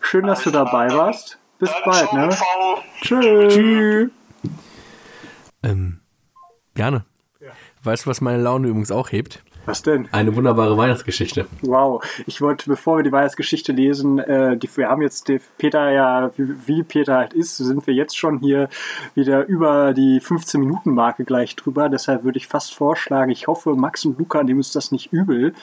Schön, 0.00 0.26
dass 0.26 0.38
Alles 0.38 0.44
du 0.44 0.50
dabei 0.50 0.92
warst. 0.92 1.38
Bis 1.58 1.70
bald, 1.84 2.12
ne? 2.12 2.28
Tschüss. 3.00 3.54
Tschüss. 3.54 4.10
Ähm, 5.62 6.00
gerne. 6.74 7.04
Ja. 7.40 7.48
Weißt 7.82 8.04
du, 8.04 8.10
was 8.10 8.20
meine 8.20 8.42
Laune 8.42 8.68
übrigens 8.68 8.90
auch 8.90 9.12
hebt? 9.12 9.42
Was 9.66 9.82
denn? 9.82 10.08
Eine 10.12 10.36
wunderbare 10.36 10.76
Weihnachtsgeschichte. 10.76 11.46
Wow. 11.62 12.04
Ich 12.26 12.42
wollte, 12.42 12.68
bevor 12.68 12.98
wir 12.98 13.02
die 13.02 13.12
Weihnachtsgeschichte 13.12 13.72
lesen, 13.72 14.18
äh, 14.18 14.58
die, 14.58 14.68
wir 14.76 14.90
haben 14.90 15.00
jetzt 15.00 15.28
die 15.28 15.40
Peter 15.56 15.90
ja, 15.90 16.30
wie, 16.36 16.54
wie 16.66 16.82
Peter 16.82 17.16
halt 17.16 17.32
ist, 17.32 17.56
sind 17.56 17.86
wir 17.86 17.94
jetzt 17.94 18.16
schon 18.16 18.40
hier 18.40 18.68
wieder 19.14 19.46
über 19.46 19.94
die 19.94 20.20
15-Minuten-Marke 20.20 21.24
gleich 21.24 21.56
drüber. 21.56 21.88
Deshalb 21.88 22.24
würde 22.24 22.36
ich 22.36 22.46
fast 22.46 22.74
vorschlagen, 22.74 23.30
ich 23.30 23.46
hoffe, 23.46 23.74
Max 23.74 24.04
und 24.04 24.18
Luca 24.18 24.42
nehmen 24.42 24.60
uns 24.60 24.72
das 24.72 24.92
nicht 24.92 25.12
übel, 25.12 25.54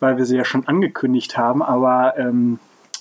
weil 0.00 0.16
wir 0.16 0.24
sie 0.24 0.36
ja 0.36 0.44
schon 0.44 0.66
angekündigt 0.66 1.38
haben, 1.38 1.62
aber 1.62 2.18
ähm, 2.18 2.58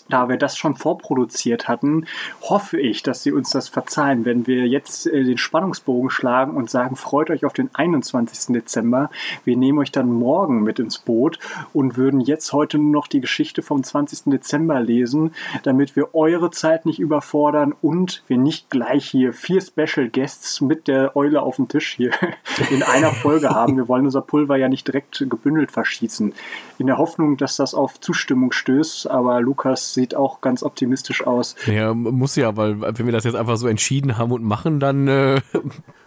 da 0.09 0.29
wir 0.29 0.37
das 0.37 0.57
schon 0.57 0.75
vorproduziert 0.75 1.67
hatten, 1.67 2.05
hoffe 2.41 2.79
ich, 2.79 3.03
dass 3.03 3.23
Sie 3.23 3.31
uns 3.31 3.51
das 3.51 3.69
verzeihen, 3.69 4.25
wenn 4.25 4.47
wir 4.47 4.67
jetzt 4.67 5.07
äh, 5.07 5.23
den 5.23 5.37
Spannungsbogen 5.37 6.09
schlagen 6.09 6.55
und 6.55 6.69
sagen, 6.69 6.95
freut 6.95 7.29
euch 7.29 7.45
auf 7.45 7.53
den 7.53 7.69
21. 7.73 8.53
Dezember. 8.53 9.09
Wir 9.45 9.57
nehmen 9.57 9.79
euch 9.79 9.91
dann 9.91 10.11
morgen 10.11 10.63
mit 10.63 10.79
ins 10.79 10.99
Boot 10.99 11.39
und 11.73 11.97
würden 11.97 12.19
jetzt 12.19 12.53
heute 12.53 12.77
nur 12.77 12.91
noch 12.91 13.07
die 13.07 13.21
Geschichte 13.21 13.61
vom 13.61 13.83
20. 13.83 14.31
Dezember 14.31 14.79
lesen, 14.81 15.33
damit 15.63 15.95
wir 15.95 16.13
eure 16.13 16.51
Zeit 16.51 16.85
nicht 16.85 16.99
überfordern 16.99 17.73
und 17.81 18.23
wir 18.27 18.37
nicht 18.37 18.69
gleich 18.69 19.09
hier 19.09 19.33
vier 19.33 19.61
Special 19.61 20.09
Guests 20.09 20.61
mit 20.61 20.87
der 20.87 21.15
Eule 21.15 21.41
auf 21.41 21.55
dem 21.55 21.67
Tisch 21.67 21.93
hier 21.95 22.11
in 22.71 22.83
einer 22.83 23.11
Folge 23.11 23.49
haben. 23.49 23.77
Wir 23.77 23.87
wollen 23.87 24.05
unser 24.05 24.21
Pulver 24.21 24.57
ja 24.57 24.67
nicht 24.67 24.87
direkt 24.87 25.25
gebündelt 25.29 25.71
verschießen. 25.71 26.33
In 26.77 26.87
der 26.87 26.97
Hoffnung, 26.97 27.37
dass 27.37 27.55
das 27.55 27.73
auf 27.73 27.99
Zustimmung 27.99 28.51
stößt, 28.51 29.09
aber 29.09 29.41
Lukas 29.41 29.93
sieht 30.03 30.15
auch 30.15 30.41
ganz 30.41 30.63
optimistisch 30.63 31.25
aus. 31.25 31.55
Ja, 31.65 31.93
muss 31.93 32.35
ja, 32.35 32.57
weil 32.57 32.81
wenn 32.81 33.05
wir 33.05 33.13
das 33.13 33.23
jetzt 33.23 33.35
einfach 33.35 33.55
so 33.55 33.67
entschieden 33.67 34.17
haben 34.17 34.33
und 34.33 34.43
machen, 34.43 34.81
dann 34.81 35.07
äh, 35.07 35.41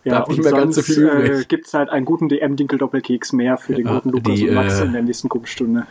ja, 0.04 0.26
nicht 0.28 0.42
mehr 0.42 0.52
ganz 0.52 0.76
so 0.76 0.82
viel 0.82 1.08
äh, 1.08 1.44
gibt 1.48 1.66
es 1.66 1.72
halt 1.72 1.88
einen 1.88 2.04
guten 2.04 2.28
DM-Dinkel-Doppelkeks 2.28 3.32
mehr 3.32 3.56
für 3.56 3.74
den 3.74 3.86
ja, 3.86 3.94
guten 3.94 4.10
Lukas 4.10 4.34
die, 4.34 4.48
und 4.48 4.54
Max 4.54 4.80
äh, 4.80 4.84
in 4.84 4.92
der 4.92 5.02
nächsten 5.02 5.30
Gruppenstunde. 5.30 5.86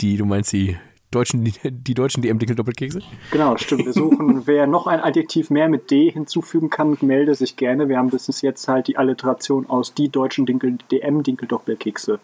Die, 0.00 0.16
du 0.16 0.24
meinst 0.24 0.54
die 0.54 0.78
deutschen, 1.10 1.44
die, 1.44 1.52
die 1.70 1.92
deutschen 1.92 2.22
DM-Dinkel-Doppelkekse? 2.22 3.00
Genau, 3.30 3.58
stimmt. 3.58 3.84
Wir 3.84 3.92
suchen, 3.92 4.42
wer 4.46 4.66
noch 4.66 4.86
ein 4.86 5.00
Adjektiv 5.00 5.50
mehr 5.50 5.68
mit 5.68 5.90
D 5.90 6.10
hinzufügen 6.10 6.70
kann, 6.70 6.96
melde 7.02 7.34
sich 7.34 7.56
gerne. 7.56 7.90
Wir 7.90 7.98
haben 7.98 8.08
bis 8.08 8.40
jetzt 8.40 8.66
halt 8.68 8.88
die 8.88 8.96
Alliteration 8.96 9.68
aus 9.68 9.92
die 9.92 10.08
deutschen 10.08 10.46
DM-Dinkel-Doppelkekse 10.46 12.20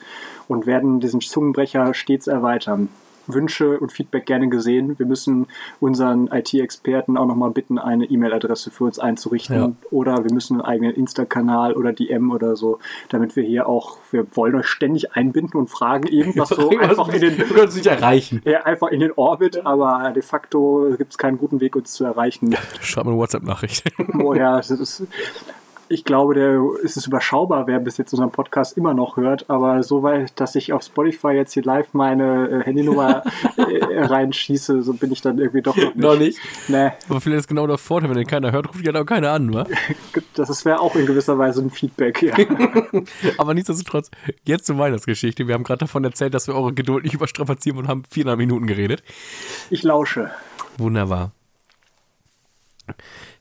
und 0.49 0.64
werden 0.64 1.00
diesen 1.00 1.21
Zungenbrecher 1.21 1.92
stets 1.92 2.26
erweitern. 2.26 2.88
Wünsche 3.28 3.78
und 3.78 3.92
Feedback 3.92 4.26
gerne 4.26 4.49
gesehen. 4.49 4.99
Wir 4.99 5.06
müssen 5.06 5.47
unseren 5.80 6.28
IT-Experten 6.28 7.16
auch 7.16 7.26
nochmal 7.26 7.50
bitten, 7.50 7.78
eine 7.78 8.04
E-Mail-Adresse 8.04 8.70
für 8.70 8.85
uns 8.85 8.99
einzurichten. 8.99 9.56
Ja. 9.56 9.73
Oder 9.90 10.25
wir 10.25 10.32
müssen 10.32 10.54
einen 10.54 10.62
eigenen 10.62 10.94
Insta-Kanal 10.94 11.75
oder 11.75 11.92
DM 11.92 12.30
oder 12.30 12.56
so, 12.56 12.78
damit 13.08 13.37
wir 13.37 13.44
hier 13.44 13.68
auch, 13.68 13.99
wir 14.11 14.26
wollen 14.37 14.54
euch 14.54 14.66
ständig 14.66 15.12
einbinden 15.12 15.58
und 15.58 15.68
fragen 15.70 16.06
irgendwas 16.06 16.49
so 16.49 16.70
einfach 16.70 17.08
in 17.11 17.20
den. 17.20 17.38
Wir 17.38 17.66
nicht 17.66 17.87
erreichen. 17.87 18.42
Ja, 18.44 18.64
einfach 18.64 18.88
in 18.88 19.00
den 19.00 19.12
Orbit, 19.12 19.64
aber 19.64 20.12
de 20.12 20.23
facto 20.23 20.94
gibt 20.97 21.12
es 21.12 21.18
keinen 21.18 21.38
guten 21.38 21.61
Weg, 21.61 21.76
uns 21.76 21.92
zu 21.92 22.04
erreichen. 22.04 22.56
Schreib 22.80 23.04
mir 23.04 23.12
eine 23.12 23.20
WhatsApp-Nachricht. 23.20 23.85
Oh 24.18 24.35
ja, 24.35 24.56
das 24.56 24.70
ist 24.70 25.06
ich 25.88 26.04
glaube, 26.04 26.35
der 26.35 26.62
ist 26.83 26.97
es 26.97 27.07
überschaubar, 27.07 27.66
wer 27.66 27.78
bis 27.78 27.97
jetzt 27.97 28.12
unseren 28.12 28.30
Podcast 28.30 28.76
immer 28.76 28.95
noch 28.95 29.16
hört, 29.16 29.49
aber 29.49 29.83
so 29.83 30.02
weit, 30.02 30.38
dass 30.38 30.54
ich 30.54 30.73
auf 30.73 30.83
Spotify 30.83 31.28
jetzt 31.28 31.54
hier 31.54 31.62
live 31.62 31.88
meine 31.92 32.49
äh, 32.49 32.64
Handynummer 32.64 33.23
äh, 33.57 34.04
reinschieße, 34.04 34.83
so 34.83 34.92
bin 34.92 35.12
ich 35.12 35.21
dann 35.21 35.38
irgendwie 35.38 35.62
doch 35.62 35.76
noch 35.76 35.95
nicht. 35.95 35.97
Noch 35.97 36.18
nicht? 36.18 36.38
Nee. 36.68 36.90
Aber 37.09 37.21
vielleicht 37.21 37.41
ist 37.41 37.49
genau 37.49 37.67
der 37.67 37.78
Vorteil, 37.78 38.10
wenn 38.10 38.17
den 38.17 38.26
keiner 38.26 38.52
hört, 38.52 38.69
ruft 38.69 38.84
ja 38.84 38.95
auch 38.95 39.06
keiner 39.06 39.32
an, 39.32 39.52
wa? 39.52 39.67
Das 40.34 40.65
wäre 40.65 40.80
auch 40.80 40.95
in 40.95 41.06
gewisser 41.06 41.36
Weise 41.39 41.62
ein 41.62 41.71
Feedback, 41.71 42.23
ja. 42.23 42.34
aber 43.39 43.54
nichtsdestotrotz, 43.54 44.10
jetzt 44.45 44.67
zur 44.67 44.78
Weihnachtsgeschichte. 44.78 45.47
Wir 45.47 45.54
haben 45.54 45.65
gerade 45.65 45.80
davon 45.80 46.04
erzählt, 46.04 46.34
dass 46.34 46.47
wir 46.47 46.54
eure 46.54 46.73
Geduld 46.73 47.04
nicht 47.04 47.15
überstrapazieren 47.15 47.78
und 47.78 47.89
haben 47.89 48.04
400 48.08 48.39
Minuten 48.39 48.67
geredet. 48.67 49.02
Ich 49.71 49.82
lausche. 49.82 50.30
Wunderbar 50.76 51.32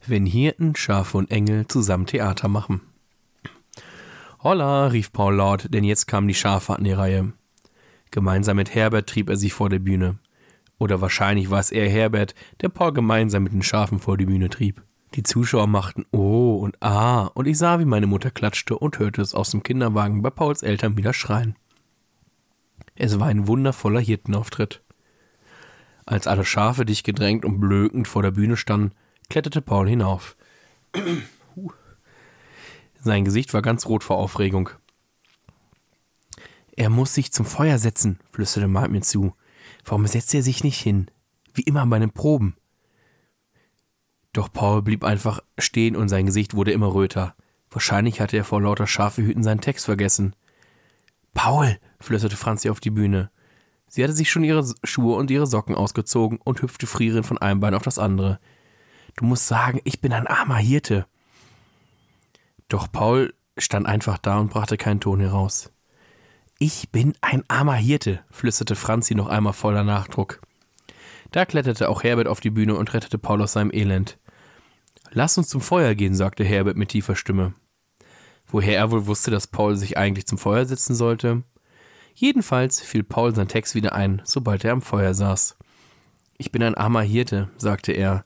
wenn 0.10 0.26
Hirten, 0.26 0.76
Schafe 0.76 1.18
und 1.18 1.32
Engel 1.32 1.68
zusammen 1.68 2.06
Theater 2.06 2.48
machen. 2.48 2.82
Holla, 4.40 4.88
rief 4.88 5.12
Paul 5.12 5.36
laut, 5.36 5.68
denn 5.74 5.84
jetzt 5.84 6.08
kamen 6.08 6.28
die 6.28 6.34
Schafe 6.34 6.76
an 6.76 6.84
die 6.84 6.92
Reihe. 6.92 7.34
Gemeinsam 8.12 8.58
mit 8.58 8.74
Herbert 8.74 9.10
trieb 9.10 9.30
er 9.30 9.38
sich 9.38 9.54
vor 9.54 9.70
der 9.70 9.80
Bühne. 9.80 10.20
Oder 10.80 11.02
wahrscheinlich 11.02 11.50
war 11.50 11.60
es 11.60 11.72
eher 11.72 11.90
Herbert, 11.90 12.36
der 12.62 12.70
Paul 12.70 12.94
gemeinsam 12.94 13.44
mit 13.44 13.54
den 13.54 13.64
Schafen 13.64 14.00
vor 14.00 14.18
die 14.18 14.26
Bühne 14.26 14.50
trieb. 14.50 14.84
Die 15.16 15.24
Zuschauer 15.24 15.68
machten 15.68 16.06
Oh 16.12 16.58
und 16.58 16.78
Ah, 16.82 17.26
und 17.34 17.48
ich 17.48 17.58
sah, 17.58 17.80
wie 17.80 17.86
meine 17.86 18.08
Mutter 18.08 18.30
klatschte 18.30 18.78
und 18.78 19.00
hörte 19.00 19.22
es 19.22 19.34
aus 19.34 19.52
dem 19.52 19.64
Kinderwagen 19.64 20.22
bei 20.22 20.30
Pauls 20.30 20.64
Eltern 20.64 20.98
wieder 20.98 21.14
schreien. 21.14 21.56
Es 22.96 23.20
war 23.20 23.28
ein 23.28 23.48
wundervoller 23.48 24.00
Hirtenauftritt. 24.00 24.82
Als 26.06 26.28
alle 26.28 26.46
Schafe 26.46 26.86
dicht 26.86 27.06
gedrängt 27.06 27.46
und 27.46 27.60
blökend 27.60 28.08
vor 28.08 28.22
der 28.22 28.32
Bühne 28.32 28.58
standen, 28.58 28.92
kletterte 29.30 29.62
Paul 29.62 29.88
hinauf. 29.88 30.36
Sein 33.02 33.26
Gesicht 33.26 33.54
war 33.54 33.62
ganz 33.62 33.86
rot 33.86 34.04
vor 34.04 34.18
Aufregung. 34.18 34.70
Er 36.76 36.90
muss 36.90 37.14
sich 37.14 37.32
zum 37.32 37.46
Feuer 37.46 37.80
setzen, 37.80 38.20
flüsterte 38.32 38.68
Mark 38.68 38.92
mir 38.92 39.02
zu. 39.02 39.34
Warum 39.84 40.06
setzt 40.06 40.34
er 40.34 40.44
sich 40.44 40.64
nicht 40.64 40.80
hin? 40.80 41.10
Wie 41.54 41.64
immer 41.64 41.86
bei 41.88 42.00
den 42.00 42.12
Proben. 42.12 42.56
Doch 44.34 44.52
Paul 44.52 44.84
blieb 44.84 45.04
einfach 45.04 45.42
stehen 45.58 45.96
und 45.96 46.10
sein 46.10 46.28
Gesicht 46.28 46.54
wurde 46.54 46.72
immer 46.72 46.94
röter. 46.94 47.36
Wahrscheinlich 47.72 48.22
hatte 48.22 48.38
er 48.38 48.44
vor 48.44 48.62
lauter 48.62 48.86
Schafehüten 48.86 49.44
seinen 49.44 49.62
Text 49.62 49.86
vergessen. 49.86 50.36
Paul, 51.34 51.80
flüsterte 52.00 52.38
Franzi 52.38 52.70
auf 52.70 52.80
die 52.80 52.92
Bühne. 52.92 53.32
Sie 53.88 54.04
hatte 54.04 54.14
sich 54.14 54.30
schon 54.30 54.44
ihre 54.44 54.66
Schuhe 54.84 55.16
und 55.16 55.32
ihre 55.32 55.48
Socken 55.48 55.76
ausgezogen 55.76 56.40
und 56.44 56.62
hüpfte 56.62 56.88
frierend 56.88 57.26
von 57.26 57.38
einem 57.38 57.60
Bein 57.60 57.74
auf 57.74 57.84
das 57.84 58.00
andere. 58.00 58.40
Du 59.18 59.26
musst 59.26 59.48
sagen, 59.48 59.82
ich 59.84 60.00
bin 60.00 60.14
ein 60.14 60.28
armer 60.28 60.58
Hirte. 60.58 61.08
Doch 62.70 62.90
Paul 62.92 63.34
stand 63.58 63.88
einfach 63.88 64.20
da 64.20 64.38
und 64.38 64.52
brachte 64.52 64.78
keinen 64.78 65.00
Ton 65.00 65.20
heraus. 65.20 65.72
Ich 66.60 66.92
bin 66.92 67.14
ein 67.22 67.44
armer 67.48 67.76
Hirte, 67.76 68.24
flüsterte 68.30 68.76
Franzi 68.76 69.16
noch 69.16 69.28
einmal 69.28 69.54
voller 69.54 69.84
Nachdruck. 69.84 70.40
Da 71.32 71.46
kletterte 71.46 71.90
auch 71.90 72.04
Herbert 72.04 72.28
auf 72.28 72.40
die 72.40 72.52
Bühne 72.52 72.76
und 72.76 72.94
rettete 72.94 73.18
Paul 73.18 73.42
aus 73.42 73.54
seinem 73.54 73.72
Elend. 73.74 74.20
Lass 75.10 75.38
uns 75.38 75.50
zum 75.50 75.62
Feuer 75.62 75.96
gehen, 75.96 76.14
sagte 76.14 76.44
Herbert 76.44 76.78
mit 76.78 76.90
tiefer 76.90 77.16
Stimme. 77.16 77.54
Woher 78.46 78.78
er 78.78 78.92
wohl 78.92 79.08
wusste, 79.08 79.32
dass 79.32 79.48
Paul 79.48 79.78
sich 79.78 79.98
eigentlich 79.98 80.28
zum 80.28 80.38
Feuer 80.38 80.66
setzen 80.66 80.94
sollte? 80.96 81.44
Jedenfalls 82.14 82.82
fiel 82.82 83.04
Paul 83.04 83.34
sein 83.34 83.48
Text 83.48 83.74
wieder 83.74 83.94
ein, 83.94 84.22
sobald 84.26 84.64
er 84.64 84.74
am 84.74 84.82
Feuer 84.84 85.16
saß. 85.16 85.58
Ich 86.38 86.52
bin 86.52 86.62
ein 86.62 86.76
armer 86.76 87.02
Hirte, 87.02 87.50
sagte 87.58 87.94
er, 87.94 88.24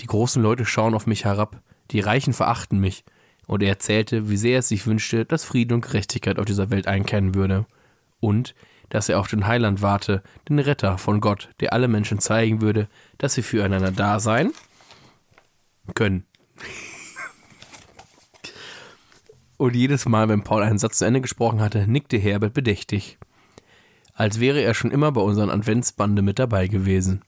die 0.00 0.06
großen 0.06 0.42
Leute 0.42 0.64
schauen 0.64 0.94
auf 0.94 1.06
mich 1.06 1.24
herab, 1.24 1.60
die 1.90 2.00
Reichen 2.00 2.32
verachten 2.32 2.78
mich. 2.80 3.04
Und 3.46 3.62
er 3.62 3.68
erzählte, 3.68 4.30
wie 4.30 4.36
sehr 4.36 4.56
er 4.56 4.62
sich 4.62 4.86
wünschte, 4.86 5.24
dass 5.24 5.44
Frieden 5.44 5.74
und 5.74 5.82
Gerechtigkeit 5.82 6.38
auf 6.38 6.46
dieser 6.46 6.70
Welt 6.70 6.86
einkehren 6.88 7.34
würde. 7.34 7.66
Und 8.20 8.54
dass 8.88 9.08
er 9.08 9.20
auf 9.20 9.28
den 9.28 9.46
Heiland 9.46 9.82
warte, 9.82 10.22
den 10.48 10.58
Retter 10.58 10.98
von 10.98 11.20
Gott, 11.20 11.50
der 11.60 11.72
alle 11.72 11.88
Menschen 11.88 12.20
zeigen 12.20 12.60
würde, 12.60 12.88
dass 13.18 13.34
sie 13.34 13.42
füreinander 13.42 13.90
da 13.90 14.18
sein 14.20 14.52
können. 15.94 16.24
Und 19.56 19.76
jedes 19.76 20.06
Mal, 20.06 20.28
wenn 20.28 20.42
Paul 20.42 20.62
einen 20.62 20.78
Satz 20.78 20.98
zu 20.98 21.04
Ende 21.04 21.20
gesprochen 21.20 21.60
hatte, 21.60 21.86
nickte 21.86 22.16
Herbert 22.16 22.54
bedächtig. 22.54 23.18
Als 24.14 24.40
wäre 24.40 24.60
er 24.60 24.74
schon 24.74 24.90
immer 24.90 25.12
bei 25.12 25.20
unseren 25.20 25.50
Adventsbande 25.50 26.22
mit 26.22 26.38
dabei 26.38 26.68
gewesen. 26.68 27.22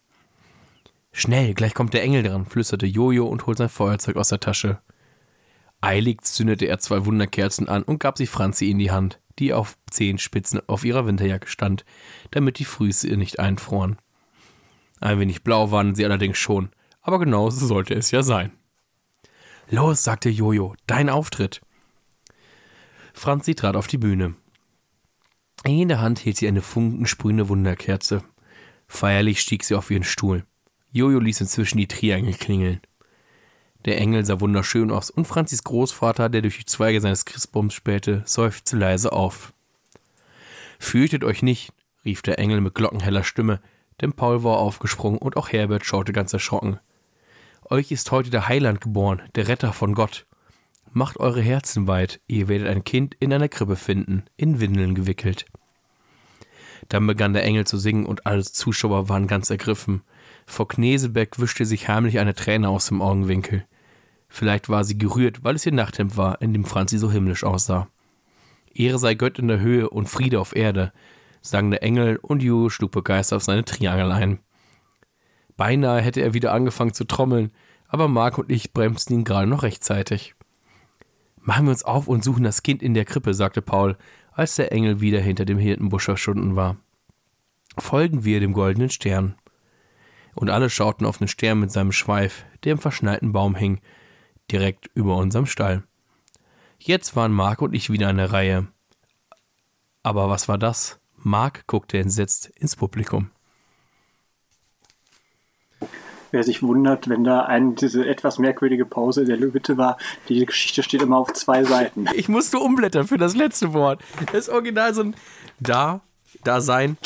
Schnell, 1.18 1.54
gleich 1.54 1.72
kommt 1.72 1.94
der 1.94 2.02
Engel 2.02 2.22
dran, 2.22 2.44
flüsterte 2.44 2.84
Jojo 2.84 3.24
und 3.24 3.46
holt 3.46 3.56
sein 3.56 3.70
Feuerzeug 3.70 4.16
aus 4.16 4.28
der 4.28 4.38
Tasche. 4.38 4.82
Eilig 5.80 6.20
zündete 6.20 6.66
er 6.66 6.78
zwei 6.78 7.06
Wunderkerzen 7.06 7.70
an 7.70 7.84
und 7.84 8.00
gab 8.00 8.18
sie 8.18 8.26
Franzi 8.26 8.70
in 8.70 8.78
die 8.78 8.90
Hand, 8.90 9.18
die 9.38 9.54
auf 9.54 9.78
Zehenspitzen 9.90 10.60
auf 10.66 10.84
ihrer 10.84 11.06
Winterjacke 11.06 11.48
stand, 11.48 11.86
damit 12.32 12.58
die 12.58 12.66
Früße 12.66 13.08
ihr 13.08 13.16
nicht 13.16 13.40
einfroren. 13.40 13.96
Ein 15.00 15.18
wenig 15.18 15.42
blau 15.42 15.70
waren 15.70 15.94
sie 15.94 16.04
allerdings 16.04 16.36
schon, 16.36 16.68
aber 17.00 17.18
genau 17.18 17.48
so 17.48 17.64
sollte 17.64 17.94
es 17.94 18.10
ja 18.10 18.22
sein. 18.22 18.52
Los, 19.70 20.04
sagte 20.04 20.28
Jojo, 20.28 20.74
dein 20.86 21.08
Auftritt. 21.08 21.62
Franzi 23.14 23.54
trat 23.54 23.76
auf 23.76 23.86
die 23.86 23.96
Bühne. 23.96 24.34
In 25.64 25.88
der 25.88 26.02
Hand 26.02 26.18
hielt 26.18 26.36
sie 26.36 26.46
eine 26.46 26.60
funkensprühende 26.60 27.48
Wunderkerze. 27.48 28.22
Feierlich 28.86 29.40
stieg 29.40 29.64
sie 29.64 29.76
auf 29.76 29.90
ihren 29.90 30.04
Stuhl. 30.04 30.44
Jojo 30.96 31.18
ließ 31.18 31.42
inzwischen 31.42 31.76
die 31.76 31.88
Triangel 31.88 32.32
klingeln. 32.32 32.80
Der 33.84 33.98
Engel 33.98 34.24
sah 34.24 34.40
wunderschön 34.40 34.90
aus 34.90 35.10
und 35.10 35.26
Franzis 35.26 35.62
Großvater, 35.62 36.30
der 36.30 36.40
durch 36.40 36.56
die 36.56 36.64
Zweige 36.64 37.02
seines 37.02 37.26
Christbaums 37.26 37.74
spähte, 37.74 38.22
seufzte 38.24 38.78
leise 38.78 39.12
auf. 39.12 39.52
Fürchtet 40.78 41.22
euch 41.22 41.42
nicht, 41.42 41.70
rief 42.06 42.22
der 42.22 42.38
Engel 42.38 42.62
mit 42.62 42.74
glockenheller 42.74 43.24
Stimme, 43.24 43.60
denn 44.00 44.14
Paul 44.14 44.42
war 44.42 44.56
aufgesprungen 44.56 45.18
und 45.18 45.36
auch 45.36 45.50
Herbert 45.50 45.84
schaute 45.84 46.14
ganz 46.14 46.32
erschrocken. 46.32 46.80
Euch 47.68 47.92
ist 47.92 48.10
heute 48.10 48.30
der 48.30 48.48
Heiland 48.48 48.80
geboren, 48.80 49.20
der 49.34 49.48
Retter 49.48 49.74
von 49.74 49.94
Gott. 49.94 50.24
Macht 50.92 51.18
eure 51.18 51.42
Herzen 51.42 51.86
weit, 51.86 52.20
ihr 52.26 52.48
werdet 52.48 52.68
ein 52.68 52.84
Kind 52.84 53.14
in 53.20 53.34
einer 53.34 53.48
Krippe 53.48 53.76
finden, 53.76 54.24
in 54.38 54.60
Windeln 54.60 54.94
gewickelt. 54.94 55.44
Dann 56.88 57.06
begann 57.06 57.34
der 57.34 57.44
Engel 57.44 57.66
zu 57.66 57.76
singen 57.76 58.06
und 58.06 58.26
alle 58.26 58.44
Zuschauer 58.44 59.10
waren 59.10 59.26
ganz 59.26 59.50
ergriffen. 59.50 60.02
Frau 60.46 60.64
Knesebeck 60.64 61.38
wischte 61.38 61.66
sich 61.66 61.88
heimlich 61.88 62.18
eine 62.18 62.34
Träne 62.34 62.68
aus 62.68 62.86
dem 62.86 63.02
Augenwinkel. 63.02 63.66
Vielleicht 64.28 64.68
war 64.68 64.84
sie 64.84 64.96
gerührt, 64.96 65.44
weil 65.44 65.56
es 65.56 65.66
ihr 65.66 65.72
Nachthemd 65.72 66.16
war, 66.16 66.40
in 66.40 66.52
dem 66.52 66.64
Franzi 66.64 66.98
so 66.98 67.10
himmlisch 67.10 67.44
aussah. 67.44 67.88
Ehre 68.72 68.98
sei 68.98 69.14
Gott 69.14 69.38
in 69.38 69.48
der 69.48 69.60
Höhe 69.60 69.88
und 69.88 70.08
Friede 70.08 70.40
auf 70.40 70.54
Erde, 70.54 70.92
sang 71.42 71.70
der 71.70 71.82
Engel 71.82 72.16
und 72.16 72.42
Ju 72.42 72.70
schlug 72.70 72.92
begeistert 72.92 73.36
auf 73.38 73.42
seine 73.42 73.64
Triangel 73.64 74.12
ein. 74.12 74.38
Beinahe 75.56 76.00
hätte 76.00 76.20
er 76.20 76.34
wieder 76.34 76.52
angefangen 76.52 76.92
zu 76.92 77.04
trommeln, 77.04 77.52
aber 77.88 78.08
Mark 78.08 78.38
und 78.38 78.50
ich 78.50 78.72
bremsten 78.72 79.16
ihn 79.16 79.24
gerade 79.24 79.46
noch 79.46 79.62
rechtzeitig. 79.62 80.34
Machen 81.40 81.66
wir 81.66 81.70
uns 81.70 81.84
auf 81.84 82.08
und 82.08 82.24
suchen 82.24 82.44
das 82.44 82.62
Kind 82.62 82.82
in 82.82 82.94
der 82.94 83.04
Krippe, 83.04 83.32
sagte 83.32 83.62
Paul, 83.62 83.96
als 84.32 84.56
der 84.56 84.72
Engel 84.72 85.00
wieder 85.00 85.20
hinter 85.20 85.44
dem 85.44 85.58
Hirtenbusch 85.58 86.04
verschwunden 86.04 86.56
war. 86.56 86.76
Folgen 87.78 88.24
wir 88.24 88.40
dem 88.40 88.52
goldenen 88.52 88.90
Stern. 88.90 89.36
Und 90.36 90.50
alle 90.50 90.68
schauten 90.68 91.06
auf 91.06 91.16
den 91.16 91.28
Stern 91.28 91.60
mit 91.60 91.72
seinem 91.72 91.92
Schweif, 91.92 92.44
der 92.62 92.72
im 92.72 92.78
verschneiten 92.78 93.32
Baum 93.32 93.54
hing, 93.54 93.80
direkt 94.52 94.90
über 94.94 95.16
unserem 95.16 95.46
Stall. 95.46 95.82
Jetzt 96.78 97.16
waren 97.16 97.32
Mark 97.32 97.62
und 97.62 97.74
ich 97.74 97.90
wieder 97.90 98.08
an 98.08 98.18
der 98.18 98.32
Reihe. 98.32 98.66
Aber 100.02 100.28
was 100.28 100.46
war 100.46 100.58
das? 100.58 101.00
Mark 101.16 101.66
guckte 101.66 101.98
entsetzt 101.98 102.52
ins 102.54 102.76
Publikum. 102.76 103.30
Wer 106.32 106.44
sich 106.44 106.62
wundert, 106.62 107.08
wenn 107.08 107.24
da 107.24 107.44
ein, 107.46 107.74
diese 107.74 108.06
etwas 108.06 108.38
merkwürdige 108.38 108.84
Pause 108.84 109.22
in 109.22 109.28
der 109.28 109.38
Lübitte 109.38 109.78
war, 109.78 109.96
die 110.28 110.44
Geschichte 110.44 110.82
steht 110.82 111.00
immer 111.00 111.16
auf 111.16 111.32
zwei 111.32 111.64
Seiten. 111.64 112.06
Ich 112.14 112.28
musste 112.28 112.58
umblättern 112.58 113.06
für 113.06 113.16
das 113.16 113.34
letzte 113.34 113.72
Wort. 113.72 114.02
Das 114.26 114.34
ist 114.34 114.48
original 114.50 114.92
so 114.92 115.02
ein 115.02 115.16
da, 115.60 116.02
da 116.44 116.60
sein, 116.60 116.98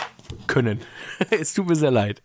können. 0.48 0.80
es 1.30 1.54
tut 1.54 1.68
mir 1.68 1.76
sehr 1.76 1.92
leid. 1.92 2.22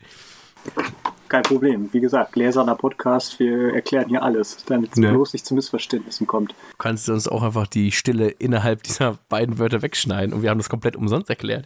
Kein 1.27 1.41
Problem. 1.43 1.89
Wie 1.91 1.99
gesagt, 2.01 2.33
gläserner 2.33 2.75
Podcast, 2.75 3.39
wir 3.39 3.73
erklären 3.73 4.07
hier 4.09 4.21
alles, 4.21 4.57
damit 4.67 4.91
es 4.93 4.99
Ja. 5.03 5.09
bloß 5.11 5.33
nicht 5.33 5.45
zu 5.45 5.55
Missverständnissen 5.55 6.27
kommt. 6.27 6.51
Du 6.51 6.77
kannst 6.77 7.09
uns 7.09 7.27
auch 7.27 7.41
einfach 7.41 7.65
die 7.67 7.91
Stille 7.91 8.29
innerhalb 8.29 8.83
dieser 8.83 9.17
beiden 9.29 9.57
Wörter 9.57 9.81
wegschneiden 9.81 10.33
und 10.33 10.43
wir 10.43 10.51
haben 10.51 10.59
das 10.59 10.69
komplett 10.69 10.95
umsonst 10.95 11.29
erklärt. 11.29 11.65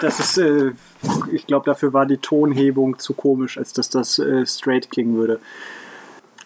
Das 0.00 0.20
ist, 0.20 0.38
äh, 0.38 0.70
ich 1.32 1.46
glaube, 1.46 1.66
dafür 1.66 1.92
war 1.92 2.06
die 2.06 2.18
Tonhebung 2.18 2.98
zu 3.00 3.12
komisch, 3.14 3.58
als 3.58 3.72
dass 3.72 3.90
das 3.90 4.18
äh, 4.20 4.46
straight 4.46 4.90
klingen 4.90 5.16
würde. 5.16 5.40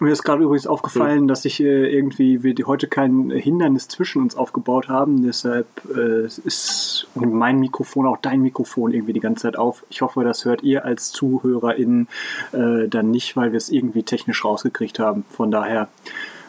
Mir 0.00 0.10
ist 0.10 0.24
gerade 0.24 0.42
übrigens 0.42 0.66
aufgefallen, 0.66 1.28
dass 1.28 1.44
ich 1.44 1.60
äh, 1.60 1.94
irgendwie 1.94 2.42
wir 2.42 2.54
die 2.54 2.64
heute 2.64 2.88
kein 2.88 3.30
Hindernis 3.30 3.88
zwischen 3.88 4.20
uns 4.22 4.34
aufgebaut 4.34 4.88
haben. 4.88 5.22
Deshalb 5.22 5.66
äh, 5.94 6.26
ist 6.26 7.06
mein 7.14 7.60
Mikrofon 7.60 8.06
auch 8.06 8.16
dein 8.16 8.42
Mikrofon 8.42 8.92
irgendwie 8.92 9.12
die 9.12 9.20
ganze 9.20 9.42
Zeit 9.42 9.56
auf. 9.56 9.84
Ich 9.90 10.02
hoffe, 10.02 10.24
das 10.24 10.44
hört 10.44 10.62
ihr 10.62 10.84
als 10.84 11.12
ZuhörerInnen 11.12 12.08
äh, 12.52 12.88
dann 12.88 13.10
nicht, 13.10 13.36
weil 13.36 13.52
wir 13.52 13.58
es 13.58 13.68
irgendwie 13.68 14.02
technisch 14.02 14.44
rausgekriegt 14.44 14.98
haben. 14.98 15.24
Von 15.30 15.50
daher 15.50 15.88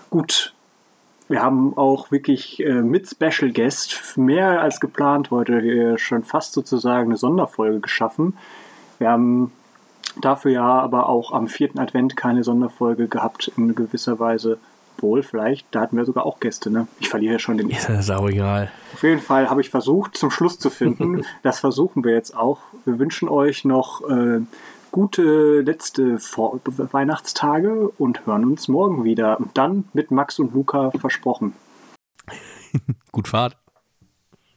gut. 0.09 0.53
Wir 1.29 1.41
haben 1.41 1.77
auch 1.77 2.11
wirklich 2.11 2.59
äh, 2.63 2.81
mit 2.81 3.09
Special 3.09 3.51
Guest 3.51 4.17
mehr 4.17 4.61
als 4.61 4.79
geplant 4.79 5.31
heute 5.31 5.53
äh, 5.53 5.97
schon 5.97 6.23
fast 6.23 6.53
sozusagen 6.53 7.09
eine 7.09 7.17
Sonderfolge 7.17 7.79
geschaffen. 7.79 8.37
Wir 8.99 9.09
haben 9.09 9.51
dafür 10.21 10.51
ja 10.51 10.79
aber 10.79 11.09
auch 11.09 11.31
am 11.31 11.47
vierten 11.47 11.79
Advent 11.79 12.15
keine 12.15 12.43
Sonderfolge 12.43 13.07
gehabt 13.07 13.51
in 13.57 13.75
gewisser 13.75 14.19
Weise. 14.19 14.57
Wohl, 14.99 15.23
vielleicht. 15.23 15.67
Da 15.71 15.81
hatten 15.81 15.97
wir 15.97 16.05
sogar 16.05 16.25
auch 16.25 16.39
Gäste, 16.39 16.69
ne? 16.69 16.87
Ich 16.99 17.09
verliere 17.09 17.39
schon 17.39 17.57
den. 17.57 17.69
Ist 17.71 17.89
das 17.89 18.09
auch 18.09 18.29
egal. 18.29 18.71
Auf 18.93 19.03
jeden 19.03 19.21
Fall 19.21 19.49
habe 19.49 19.61
ich 19.61 19.69
versucht, 19.69 20.15
zum 20.15 20.31
Schluss 20.31 20.59
zu 20.59 20.69
finden. 20.69 21.25
Das 21.43 21.59
versuchen 21.59 22.03
wir 22.03 22.13
jetzt 22.13 22.35
auch. 22.35 22.59
Wir 22.85 22.99
wünschen 22.99 23.27
euch 23.27 23.65
noch 23.65 24.07
äh, 24.09 24.41
gute 24.91 25.61
letzte 25.61 26.19
Vor 26.19 26.59
Weihnachtstage 26.65 27.89
und 27.97 28.25
hören 28.25 28.45
uns 28.45 28.67
morgen 28.67 29.03
wieder. 29.03 29.39
Und 29.39 29.57
dann 29.57 29.85
mit 29.93 30.11
Max 30.11 30.39
und 30.39 30.53
Luca 30.53 30.91
versprochen. 30.91 31.53
Gut 33.11 33.27
Fahrt. 33.27 33.57